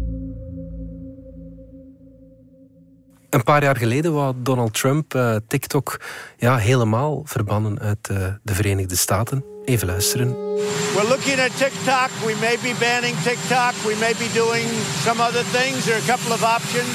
Een 3.29 3.43
paar 3.43 3.63
jaar 3.63 3.77
geleden 3.77 4.13
wou 4.13 4.35
Donald 4.37 4.73
Trump 4.73 5.13
uh, 5.13 5.35
TikTok 5.47 5.99
ja, 6.37 6.57
helemaal 6.57 7.21
verbannen 7.25 7.79
uit 7.79 8.07
de 8.43 8.53
Verenigde 8.53 8.95
Staten. 8.95 9.43
Even 9.65 9.87
luisteren. 9.87 10.46
We're 10.95 11.09
looking 11.09 11.39
at 11.39 11.51
TikTok. 11.63 12.09
We 12.25 12.33
may 12.35 12.57
be 12.57 12.73
banning 12.79 13.15
TikTok. 13.23 13.73
We 13.85 13.95
may 13.95 14.13
be 14.13 14.27
doing 14.33 14.67
some 15.05 15.21
other 15.21 15.43
things. 15.57 15.85
There 15.85 15.95
are 15.95 16.03
a 16.03 16.11
couple 16.13 16.31
of 16.33 16.43
options. 16.43 16.93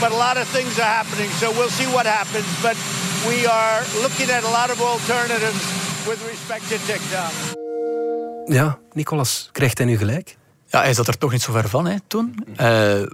But 0.00 0.10
a 0.12 0.16
lot 0.16 0.36
of 0.36 0.46
things 0.56 0.78
are 0.78 0.94
happening. 1.00 1.30
So 1.40 1.46
we'll 1.58 1.74
see 1.80 1.88
what 1.96 2.06
happens. 2.06 2.48
But 2.62 2.76
we 3.28 3.46
are 3.46 3.80
looking 4.02 4.30
at 4.30 4.42
a 4.44 4.50
lot 4.58 4.70
of 4.70 4.80
alternatives 4.80 5.62
with 6.08 6.20
respect 6.32 6.64
to 6.68 6.76
TikTok. 6.86 7.32
Ja, 8.46 8.78
Nicolas, 8.92 9.48
krijgt 9.52 9.78
hij 9.78 9.86
nu 9.86 9.96
gelijk? 9.96 10.36
Ja, 10.66 10.80
hij 10.80 10.94
zat 10.94 11.08
er 11.08 11.18
toch 11.18 11.32
niet 11.32 11.42
zo 11.42 11.52
ver 11.52 11.68
van 11.68 11.86
hè, 11.86 11.96
toen. 12.06 12.44
Uh, 12.50 12.56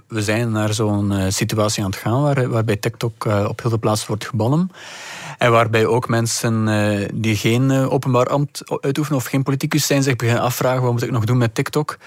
we 0.07 0.21
zijn 0.21 0.51
naar 0.51 0.73
zo'n 0.73 1.11
uh, 1.11 1.23
situatie 1.27 1.83
aan 1.83 1.89
het 1.89 1.99
gaan 1.99 2.21
waar, 2.21 2.49
waarbij 2.49 2.75
TikTok 2.75 3.25
uh, 3.25 3.45
op 3.47 3.61
heel 3.61 3.69
veel 3.69 3.79
plaatsen 3.79 4.07
wordt 4.07 4.25
gebannen. 4.25 4.71
En 5.41 5.51
waarbij 5.51 5.85
ook 5.85 6.07
mensen 6.07 6.69
die 7.13 7.35
geen 7.35 7.71
openbaar 7.71 8.27
ambt 8.27 8.63
uitoefenen 8.81 9.19
of 9.19 9.25
geen 9.25 9.43
politicus 9.43 9.85
zijn 9.85 10.03
zich 10.03 10.15
beginnen 10.15 10.43
afvragen 10.43 10.81
wat 10.81 10.91
moet 10.91 11.03
ik 11.03 11.11
nog 11.11 11.25
doen 11.25 11.37
met 11.37 11.55
TikTok. 11.55 11.97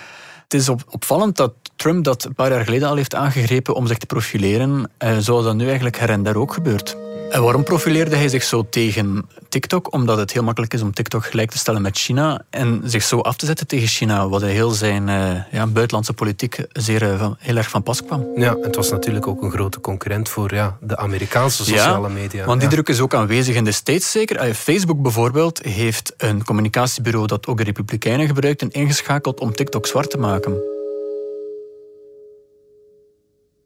Het 0.43 0.55
is 0.55 0.69
op, 0.69 0.85
opvallend 0.91 1.37
dat 1.37 1.53
Trump 1.77 2.05
dat 2.05 2.25
een 2.25 2.35
paar 2.35 2.51
jaar 2.51 2.65
geleden 2.65 2.89
al 2.89 2.97
heeft 2.97 3.15
aangegrepen 3.15 3.75
om 3.75 3.87
zich 3.87 3.99
te 3.99 4.07
profileren, 4.07 4.91
zoals 5.19 5.45
dat 5.45 5.55
nu 5.55 5.65
eigenlijk 5.65 5.99
her 5.99 6.11
en 6.11 6.23
der 6.23 6.39
ook 6.39 6.53
gebeurt. 6.53 6.97
En 7.35 7.43
waarom 7.43 7.65
profileerde 7.65 8.17
hij 8.17 8.29
zich 8.29 8.43
zo 8.43 8.67
tegen 8.69 9.29
TikTok? 9.49 9.93
Omdat 9.93 10.19
het 10.19 10.33
heel 10.33 10.43
makkelijk 10.43 10.75
is 10.75 10.83
om 10.83 10.93
TikTok 10.93 11.27
gelijk 11.27 11.51
te 11.51 11.59
stellen 11.59 11.83
met 11.83 11.99
China 11.99 12.45
en 12.51 12.83
zich 12.85 13.03
zo 13.03 13.21
af 13.21 13.37
te 13.37 13.47
zetten 13.47 13.67
tegen 13.67 13.89
China, 13.89 14.29
wat 14.29 14.43
heel 14.43 14.71
zijn 14.71 15.09
uh, 15.09 15.53
ja, 15.53 15.67
buitenlandse 15.67 16.13
politiek 16.13 16.67
zeer, 16.73 17.03
uh, 17.03 17.19
van, 17.19 17.37
heel 17.39 17.57
erg 17.57 17.71
van 17.71 17.83
pas 17.83 18.05
kwam. 18.05 18.27
Ja, 18.37 18.57
het 18.63 18.77
was 18.77 18.91
natuurlijk 18.91 19.27
ook 19.27 19.43
een 19.43 19.51
grote 19.51 19.81
concurrent 19.81 20.29
voor 20.29 20.55
ja, 20.55 20.79
de 20.81 20.97
Amerikaanse 20.97 21.65
sociale 21.65 22.09
ja, 22.09 22.15
media. 22.15 22.45
Want 22.45 22.61
die 22.61 22.69
ja. 22.69 22.75
druk 22.75 22.89
is 22.89 23.01
ook 23.01 23.15
aanwezig 23.15 23.55
in 23.55 23.65
de 23.65 23.73
States 23.73 24.11
zeker. 24.11 24.55
Facebook 24.55 25.03
bijvoorbeeld 25.03 25.63
heeft 25.63 26.15
een 26.17 26.45
communicatiebureau 26.45 27.27
dat 27.27 27.47
ook 27.47 27.57
de 27.57 27.65
Republikeinen 27.65 28.27
gebruikten 28.27 28.71
ingeschakeld 28.71 29.41
om 29.41 29.55
TikTok 29.55 29.87
zwart 29.87 30.11
te 30.11 30.19
maken. 30.19 30.63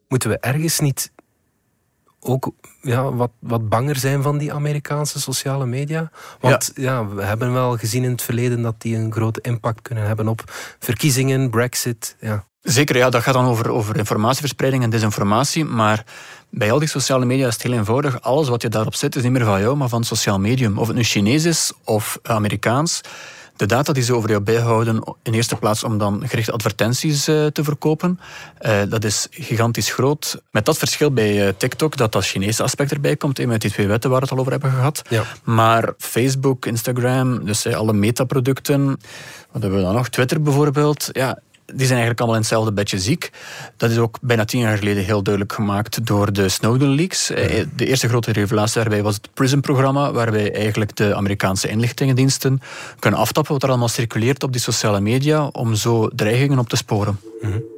Moeten 0.07 0.29
we 0.29 0.37
ergens 0.39 0.79
niet 0.79 1.11
ook 2.19 2.51
ja, 2.81 3.13
wat, 3.13 3.31
wat 3.39 3.69
banger 3.69 3.95
zijn 3.95 4.21
van 4.21 4.37
die 4.37 4.53
Amerikaanse 4.53 5.19
sociale 5.19 5.65
media. 5.65 6.11
Want 6.39 6.71
ja. 6.75 6.83
ja. 6.83 7.07
we 7.07 7.23
hebben 7.23 7.53
wel 7.53 7.77
gezien 7.77 8.03
in 8.03 8.11
het 8.11 8.21
verleden 8.21 8.61
dat 8.61 8.81
die 8.81 8.95
een 8.95 9.11
grote 9.11 9.41
impact 9.41 9.81
kunnen 9.81 10.07
hebben 10.07 10.27
op 10.27 10.43
verkiezingen, 10.79 11.49
brexit. 11.49 12.15
Ja. 12.19 12.47
Zeker, 12.61 12.97
ja, 12.97 13.09
dat 13.09 13.23
gaat 13.23 13.33
dan 13.33 13.45
over, 13.45 13.69
over 13.69 13.97
informatieverspreiding 13.97 14.83
en 14.83 14.89
desinformatie. 14.89 15.65
Maar 15.65 16.03
bij 16.49 16.71
al 16.71 16.79
die 16.79 16.87
sociale 16.87 17.25
media 17.25 17.47
is 17.47 17.53
het 17.53 17.63
heel 17.63 17.73
eenvoudig. 17.73 18.21
Alles 18.21 18.47
wat 18.49 18.61
je 18.61 18.69
daarop 18.69 18.95
zet 18.95 19.15
is 19.15 19.23
niet 19.23 19.31
meer 19.31 19.45
van 19.45 19.61
jou, 19.61 19.75
maar 19.75 19.89
van 19.89 19.99
het 19.99 20.07
sociaal 20.07 20.39
medium. 20.39 20.77
Of 20.77 20.87
het 20.87 20.95
nu 20.95 21.03
Chinees 21.03 21.45
is 21.45 21.71
of 21.83 22.19
Amerikaans. 22.23 23.01
De 23.59 23.65
data 23.65 23.93
die 23.93 24.03
ze 24.03 24.15
over 24.15 24.29
jou 24.29 24.41
bijhouden, 24.41 25.15
in 25.23 25.33
eerste 25.33 25.55
plaats 25.55 25.83
om 25.83 25.97
dan 25.97 26.23
gerichte 26.27 26.51
advertenties 26.51 27.27
uh, 27.27 27.45
te 27.45 27.63
verkopen, 27.63 28.19
uh, 28.61 28.81
dat 28.89 29.03
is 29.03 29.27
gigantisch 29.29 29.91
groot. 29.91 30.41
Met 30.51 30.65
dat 30.65 30.77
verschil 30.77 31.11
bij 31.11 31.47
uh, 31.47 31.53
TikTok, 31.57 31.97
dat 31.97 32.11
dat 32.11 32.25
Chinese 32.25 32.63
aspect 32.63 32.91
erbij 32.91 33.15
komt, 33.15 33.45
met 33.45 33.61
die 33.61 33.71
twee 33.71 33.87
wetten 33.87 34.09
waar 34.09 34.19
we 34.19 34.25
het 34.25 34.33
al 34.33 34.39
over 34.39 34.51
hebben 34.51 34.71
gehad. 34.71 35.01
Ja. 35.09 35.23
Maar 35.43 35.93
Facebook, 35.97 36.65
Instagram, 36.65 37.45
dus 37.45 37.65
alle 37.65 37.93
metaproducten, 37.93 38.85
wat 39.51 39.61
hebben 39.61 39.79
we 39.79 39.85
dan 39.85 39.95
nog? 39.95 40.09
Twitter 40.09 40.41
bijvoorbeeld, 40.41 41.09
ja, 41.11 41.39
die 41.73 41.85
zijn 41.85 41.99
eigenlijk 41.99 42.19
allemaal 42.19 42.35
in 42.35 42.41
hetzelfde 42.41 42.73
bedje 42.73 42.99
ziek. 42.99 43.31
Dat 43.77 43.91
is 43.91 43.97
ook 43.97 44.17
bijna 44.21 44.45
tien 44.45 44.59
jaar 44.59 44.77
geleden 44.77 45.03
heel 45.03 45.23
duidelijk 45.23 45.53
gemaakt 45.53 46.05
door 46.05 46.33
de 46.33 46.49
Snowden-leaks. 46.49 47.29
Eh, 47.29 47.65
De 47.75 47.85
eerste 47.85 48.07
grote 48.07 48.31
revelatie 48.31 48.81
daarbij 48.81 49.03
was 49.03 49.15
het 49.15 49.29
PRISM-programma, 49.33 50.11
waarbij 50.11 50.53
eigenlijk 50.53 50.95
de 50.95 51.15
Amerikaanse 51.15 51.67
inlichtingendiensten 51.67 52.61
kunnen 52.99 53.19
aftappen 53.19 53.53
wat 53.53 53.63
er 53.63 53.69
allemaal 53.69 53.87
circuleert 53.87 54.43
op 54.43 54.51
die 54.51 54.61
sociale 54.61 55.01
media, 55.01 55.47
om 55.47 55.75
zo 55.75 56.07
dreigingen 56.15 56.59
op 56.59 56.69
te 56.69 56.75
sporen. 56.75 57.19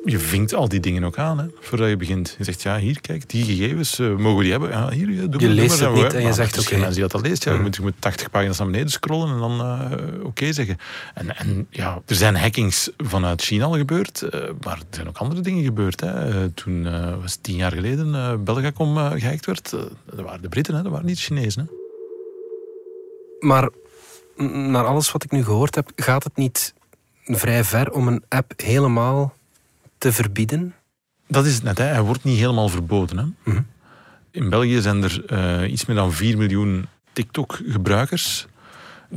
Je 0.05 0.19
vinkt 0.19 0.53
al 0.53 0.69
die 0.69 0.79
dingen 0.79 1.03
ook 1.03 1.17
aan, 1.17 1.39
hè, 1.39 1.45
voordat 1.59 1.89
je 1.89 1.97
begint. 1.97 2.35
Je 2.37 2.43
zegt, 2.43 2.61
ja, 2.61 2.77
hier, 2.77 3.01
kijk, 3.01 3.29
die 3.29 3.43
gegevens, 3.43 3.99
uh, 3.99 4.15
mogen 4.15 4.37
we 4.37 4.43
die 4.43 4.51
hebben? 4.51 4.69
Ja, 4.69 4.89
hier, 4.89 5.05
doe 5.05 5.41
je 5.41 5.47
maar, 5.47 5.55
leest 5.55 5.79
het 5.79 5.93
niet 5.93 6.13
en 6.13 6.21
je 6.21 6.33
zegt, 6.33 6.61
zijn 6.61 6.81
oké. 6.81 6.91
die 6.91 7.01
dat 7.01 7.13
al 7.13 7.21
leest, 7.21 7.43
ja, 7.43 7.53
je, 7.53 7.59
moet, 7.59 7.75
je 7.75 7.81
moet 7.81 7.93
80 7.99 8.29
pagina's 8.29 8.57
naar 8.57 8.67
beneden 8.67 8.91
scrollen 8.91 9.29
en 9.33 9.39
dan 9.39 9.61
uh, 9.61 10.25
oké 10.25 10.53
zeggen. 10.53 10.77
En, 11.13 11.37
en 11.37 11.67
ja, 11.69 12.01
er 12.05 12.15
zijn 12.15 12.35
hackings 12.35 12.91
vanuit 12.97 13.41
China 13.41 13.65
al 13.65 13.77
gebeurd, 13.77 14.21
uh, 14.21 14.31
maar 14.61 14.77
er 14.77 14.85
zijn 14.89 15.07
ook 15.07 15.17
andere 15.17 15.41
dingen 15.41 15.63
gebeurd. 15.63 15.99
Hè. 16.01 16.49
toen, 16.49 16.87
was 17.21 17.35
tien 17.35 17.55
jaar 17.55 17.71
geleden, 17.71 18.43
Belgacom 18.43 18.97
gehackt 18.97 19.45
werd, 19.45 19.69
dat 19.69 20.25
waren 20.25 20.41
de 20.41 20.49
Britten, 20.49 20.75
hè, 20.75 20.81
dat 20.81 20.91
waren 20.91 21.05
niet 21.05 21.15
de 21.15 21.21
Chinezen. 21.21 21.69
Hè. 21.69 21.79
Maar 23.47 23.69
naar 24.47 24.85
alles 24.85 25.11
wat 25.11 25.23
ik 25.23 25.31
nu 25.31 25.43
gehoord 25.43 25.75
heb, 25.75 25.91
gaat 25.95 26.23
het 26.23 26.35
niet 26.35 26.73
vrij 27.23 27.63
ver 27.63 27.91
om 27.91 28.07
een 28.07 28.23
app 28.27 28.53
helemaal 28.55 29.33
te 30.01 30.11
verbieden? 30.11 30.73
Dat 31.27 31.45
is 31.45 31.53
het 31.53 31.63
net, 31.63 31.77
hè. 31.77 31.83
hij 31.83 32.01
wordt 32.01 32.23
niet 32.23 32.37
helemaal 32.37 32.69
verboden. 32.69 33.17
Hè. 33.17 33.23
Mm 33.23 33.35
-hmm. 33.43 33.65
In 34.31 34.49
België 34.49 34.81
zijn 34.81 35.03
er 35.03 35.23
uh, 35.63 35.71
iets 35.71 35.85
meer 35.85 35.95
dan 35.95 36.13
4 36.13 36.37
miljoen 36.37 36.85
TikTok-gebruikers. 37.13 38.47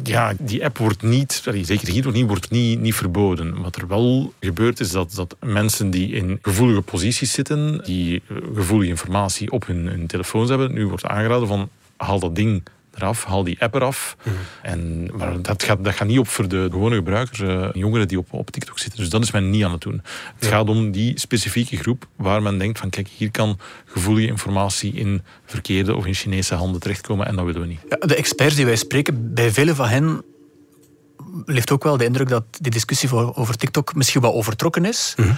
Ja, 0.02 0.32
die 0.38 0.64
app 0.64 0.78
wordt 0.78 1.02
niet, 1.02 1.42
zeker 1.62 1.88
hier 1.88 2.04
nog 2.04 2.12
niet, 2.12 2.26
wordt 2.26 2.50
niet, 2.50 2.80
niet 2.80 2.94
verboden. 2.94 3.62
Wat 3.62 3.76
er 3.76 3.88
wel 3.88 4.32
gebeurt 4.40 4.80
is 4.80 4.90
dat, 4.90 5.14
dat 5.14 5.36
mensen 5.40 5.90
die 5.90 6.12
in 6.12 6.38
gevoelige 6.42 6.82
posities 6.82 7.32
zitten, 7.32 7.84
die 7.84 8.22
gevoelige 8.54 8.90
informatie 8.90 9.50
op 9.50 9.66
hun, 9.66 9.86
hun 9.86 10.06
telefoons 10.06 10.48
hebben, 10.48 10.72
nu 10.72 10.86
wordt 10.86 11.04
aangeraden 11.04 11.48
van 11.48 11.68
haal 11.96 12.18
dat 12.18 12.36
ding 12.36 12.62
eraf, 12.96 13.24
haal 13.24 13.44
die 13.44 13.60
app 13.60 13.74
eraf. 13.74 14.16
Mhm. 14.22 14.34
Mm. 14.34 14.40
En, 14.62 15.10
maar 15.16 15.42
dat 15.42 15.62
gaat, 15.62 15.84
dat 15.84 15.94
gaat 15.94 16.08
niet 16.08 16.18
op 16.18 16.28
voor 16.28 16.48
de 16.48 16.68
gewone 16.70 16.94
gebruikers, 16.94 17.38
uh, 17.38 17.68
jongeren 17.72 18.08
die 18.08 18.18
op, 18.18 18.32
op 18.32 18.50
TikTok 18.50 18.78
zitten. 18.78 19.00
Dus 19.00 19.08
dat 19.08 19.22
is 19.22 19.30
men 19.30 19.50
niet 19.50 19.64
aan 19.64 19.72
het 19.72 19.80
doen. 19.80 20.02
Het 20.34 20.44
ja. 20.44 20.48
gaat 20.48 20.68
om 20.68 20.90
die 20.90 21.18
specifieke 21.20 21.76
groep 21.76 22.06
waar 22.16 22.42
men 22.42 22.58
denkt 22.58 22.78
van 22.78 22.90
kijk, 22.90 23.08
hier 23.08 23.30
kan 23.30 23.58
gevoelige 23.84 24.26
informatie 24.26 24.92
in 24.92 25.22
verkeerde 25.44 25.94
of 25.94 26.06
in 26.06 26.14
Chinese 26.14 26.54
handen 26.54 26.80
terechtkomen 26.80 27.26
en 27.26 27.36
dat 27.36 27.44
willen 27.44 27.60
we 27.60 27.66
niet. 27.66 27.80
Ja, 27.88 28.06
de 28.06 28.16
experts 28.16 28.54
die 28.54 28.64
wij 28.64 28.76
spreken, 28.76 29.34
bij 29.34 29.50
vele 29.50 29.74
van 29.74 29.88
hen 29.88 30.22
ligt 31.44 31.70
ook 31.70 31.82
wel 31.82 31.96
de 31.96 32.04
indruk 32.04 32.28
dat 32.28 32.44
die 32.50 32.70
discussie 32.70 33.34
over 33.36 33.56
TikTok 33.56 33.94
misschien 33.94 34.20
wel 34.20 34.34
overtrokken 34.34 34.84
is. 34.84 35.14
Mhm. 35.16 35.32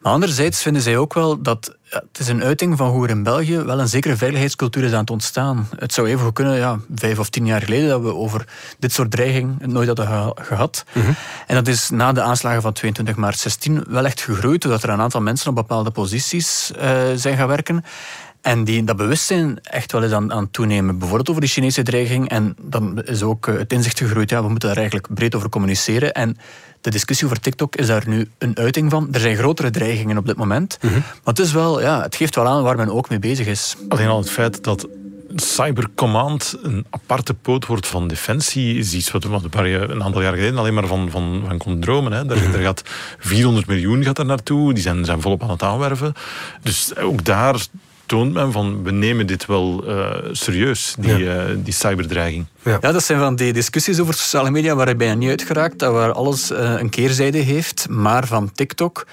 Maar 0.00 0.12
anderzijds 0.12 0.62
vinden 0.62 0.82
zij 0.82 0.96
ook 0.96 1.14
wel 1.14 1.42
dat 1.42 1.76
ja, 1.82 2.02
het 2.12 2.18
is 2.18 2.28
een 2.28 2.42
uiting 2.42 2.76
van 2.76 2.88
hoe 2.90 3.04
er 3.04 3.10
in 3.10 3.22
België 3.22 3.58
wel 3.58 3.80
een 3.80 3.88
zekere 3.88 4.16
veiligheidscultuur 4.16 4.84
is 4.84 4.92
aan 4.92 5.00
het 5.00 5.10
ontstaan. 5.10 5.68
Het 5.76 5.92
zou 5.92 6.08
even 6.08 6.24
goed 6.24 6.32
kunnen, 6.32 6.56
ja, 6.56 6.78
vijf 6.94 7.18
of 7.18 7.28
tien 7.28 7.46
jaar 7.46 7.62
geleden, 7.62 7.88
dat 7.88 8.02
we 8.02 8.14
over 8.14 8.44
dit 8.78 8.92
soort 8.92 9.10
dreiging 9.10 9.66
nooit 9.66 9.86
hadden 9.86 10.06
ge 10.06 10.36
gehad. 10.42 10.84
Mhm. 10.88 10.98
Mm 10.98 11.04
-hmm. 11.04 11.14
En 11.46 11.54
dat 11.54 11.66
is 11.66 11.90
na 11.90 12.12
de 12.12 12.22
aanslagen 12.22 12.62
van 12.62 12.72
22 12.72 13.16
maart 13.16 13.38
16 13.38 13.84
wel 13.88 14.04
echt 14.04 14.20
gegroeid, 14.20 14.62
doordat 14.62 14.82
er 14.82 14.88
een 14.88 15.00
aantal 15.00 15.20
mensen 15.20 15.48
op 15.48 15.54
bepaalde 15.54 15.90
posities 15.90 16.70
uh, 16.76 17.00
zijn 17.14 17.36
gaan 17.36 17.48
werken. 17.48 17.84
En 18.40 18.64
die 18.64 18.84
dat 18.84 18.96
bewustzijn 18.96 19.58
echt 19.62 19.92
wel 19.92 20.02
eens 20.02 20.12
aan, 20.12 20.32
aan 20.32 20.50
toenemen. 20.50 20.98
Bijvoorbeeld 20.98 21.28
over 21.28 21.40
die 21.40 21.50
Chinese 21.50 21.82
dreiging. 21.82 22.28
En 22.28 22.56
dan 22.62 23.02
is 23.02 23.22
ook 23.22 23.46
het 23.46 23.72
inzicht 23.72 23.98
gegroeid, 23.98 24.30
ja, 24.30 24.42
we 24.42 24.48
moeten 24.48 24.68
daar 24.68 24.76
eigenlijk 24.78 25.14
breed 25.14 25.34
over 25.34 25.48
communiceren. 25.48 26.12
En 26.12 26.36
de 26.80 26.90
discussie 26.90 27.26
over 27.26 27.40
TikTok 27.40 27.76
is 27.76 27.86
daar 27.86 28.02
nu 28.06 28.28
een 28.38 28.56
uiting 28.56 28.90
van. 28.90 29.08
Er 29.12 29.20
zijn 29.20 29.36
grotere 29.36 29.70
dreigingen 29.70 30.18
op 30.18 30.26
dit 30.26 30.36
moment. 30.36 30.78
Mhm. 30.80 30.86
Mm 30.86 30.92
-hmm. 30.92 31.02
Maar 31.08 31.34
het, 31.34 31.38
is 31.38 31.52
wel, 31.52 31.80
ja, 31.80 32.02
het 32.02 32.16
geeft 32.16 32.34
wel 32.34 32.46
aan 32.46 32.62
waar 32.62 32.76
men 32.76 32.92
ook 32.92 33.08
mee 33.08 33.18
bezig 33.18 33.46
is. 33.46 33.76
Alleen 33.88 34.08
al 34.08 34.18
het 34.18 34.30
feit 34.30 34.64
dat 34.64 34.88
Cybercommand 35.36 36.56
een 36.62 36.86
aparte 36.90 37.34
pootwoord 37.34 37.86
van 37.86 38.08
defensie 38.08 38.78
is 38.78 38.92
iets 38.92 39.10
wat 39.10 39.24
we 39.24 39.68
een 39.68 40.02
aantal 40.02 40.22
jaar 40.22 40.34
geleden 40.34 40.58
alleen 40.58 40.74
maar 40.74 40.86
van, 40.86 41.10
van, 41.10 41.42
van 41.46 41.58
kon 41.58 41.80
dromen. 41.80 42.12
Hè. 42.12 42.24
Daar, 42.24 42.36
Mhm. 42.36 42.52
er 42.54 42.62
gaat 42.62 42.82
400 43.18 43.66
miljoen 43.66 44.04
gaat 44.04 44.18
er 44.18 44.24
naartoe, 44.26 44.74
die 44.74 44.82
zijn, 44.82 45.04
zijn 45.04 45.20
volop 45.20 45.42
aan 45.42 45.50
het 45.50 45.62
aanwerven. 45.62 46.12
Dus 46.62 46.96
ook 46.96 47.24
daar 47.24 47.66
toont 48.10 48.32
men 48.32 48.52
van 48.52 48.82
we 48.82 48.90
nemen 48.90 49.26
dit 49.26 49.46
wel 49.46 49.88
uh, 49.88 50.10
serieus, 50.32 50.94
die, 50.98 51.16
ja. 51.18 51.48
uh, 51.48 51.56
die 51.64 51.72
cyberdreiging. 51.72 52.46
Ja. 52.62 52.78
ja. 52.80 52.92
dat 52.92 53.04
zijn 53.04 53.18
van 53.18 53.36
die 53.36 53.52
discussies 53.52 54.00
over 54.00 54.14
sociale 54.14 54.50
media 54.50 54.74
waar 54.74 54.88
ik 54.88 54.98
bijna 54.98 55.14
niet 55.14 55.28
uitgeraakt, 55.28 55.78
dat 55.78 55.92
waar 55.92 56.12
alles 56.12 56.50
uh, 56.50 56.74
een 56.78 56.88
keerzijde 56.88 57.38
heeft. 57.38 57.88
Maar 57.88 58.26
van 58.26 58.52
TikTok, 58.52 59.06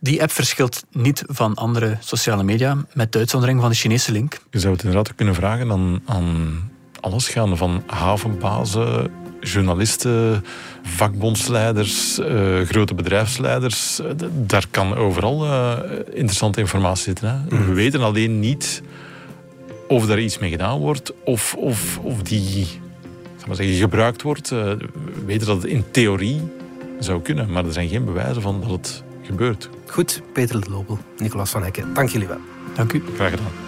die 0.00 0.22
app 0.22 0.30
verschilt 0.30 0.84
niet 0.92 1.22
van 1.26 1.54
andere 1.54 1.96
sociale 2.00 2.42
media, 2.42 2.76
met 2.92 3.12
de 3.12 3.18
uitzondering 3.18 3.60
van 3.60 3.70
de 3.70 3.76
Chinese 3.76 4.12
link. 4.12 4.38
Je 4.50 4.58
zou 4.58 4.72
het 4.72 4.82
inderdaad 4.82 5.14
kunnen 5.14 5.34
vragen 5.34 5.70
aan, 5.70 6.02
aan 6.06 6.70
alles 7.00 7.28
gaan, 7.28 7.56
van 7.56 7.82
havenbazen, 7.86 9.10
journalisten, 9.52 10.44
vakbondsleiders, 10.82 12.18
uh, 12.18 12.60
grote 12.60 12.94
bedrijfsleiders. 12.94 14.00
Uh, 14.00 14.06
daar 14.32 14.64
kan 14.70 14.94
overal 14.94 15.44
uh, 15.44 15.78
interessante 16.12 16.60
informatie 16.60 17.04
zitten. 17.04 17.28
Hè? 17.28 17.56
Mm. 17.56 17.66
We 17.66 17.72
weten 17.72 18.00
alleen 18.00 18.40
niet 18.40 18.82
of 19.88 20.06
daar 20.06 20.20
iets 20.20 20.38
mee 20.38 20.50
gedaan 20.50 20.78
wordt 20.78 21.12
of, 21.24 21.54
of, 21.54 21.98
of 21.98 22.22
die 22.22 22.66
maar 23.46 23.56
zeggen, 23.56 23.76
gebruikt 23.76 24.22
wordt. 24.22 24.48
we 24.48 24.88
weten 25.26 25.46
dat 25.46 25.62
het 25.62 25.70
in 25.70 25.84
theorie 25.90 26.40
zou 26.98 27.22
kunnen, 27.22 27.50
maar 27.50 27.64
er 27.64 27.72
zijn 27.72 27.88
geen 27.88 28.04
bewijzen 28.04 28.42
van 28.42 28.60
dat 28.60 28.70
het 28.70 29.02
gebeurt. 29.22 29.68
Goed, 29.86 30.22
Peter 30.32 30.60
de 30.60 30.70
Lobel, 30.70 30.98
Nicolas 31.16 31.50
van 31.50 31.62
Hekken, 31.62 31.94
dank 31.94 32.08
jullie 32.08 32.28
wel. 32.28 32.40
Dank 32.74 32.92
u. 32.92 33.02
Graag 33.16 33.30
gedaan. 33.30 33.67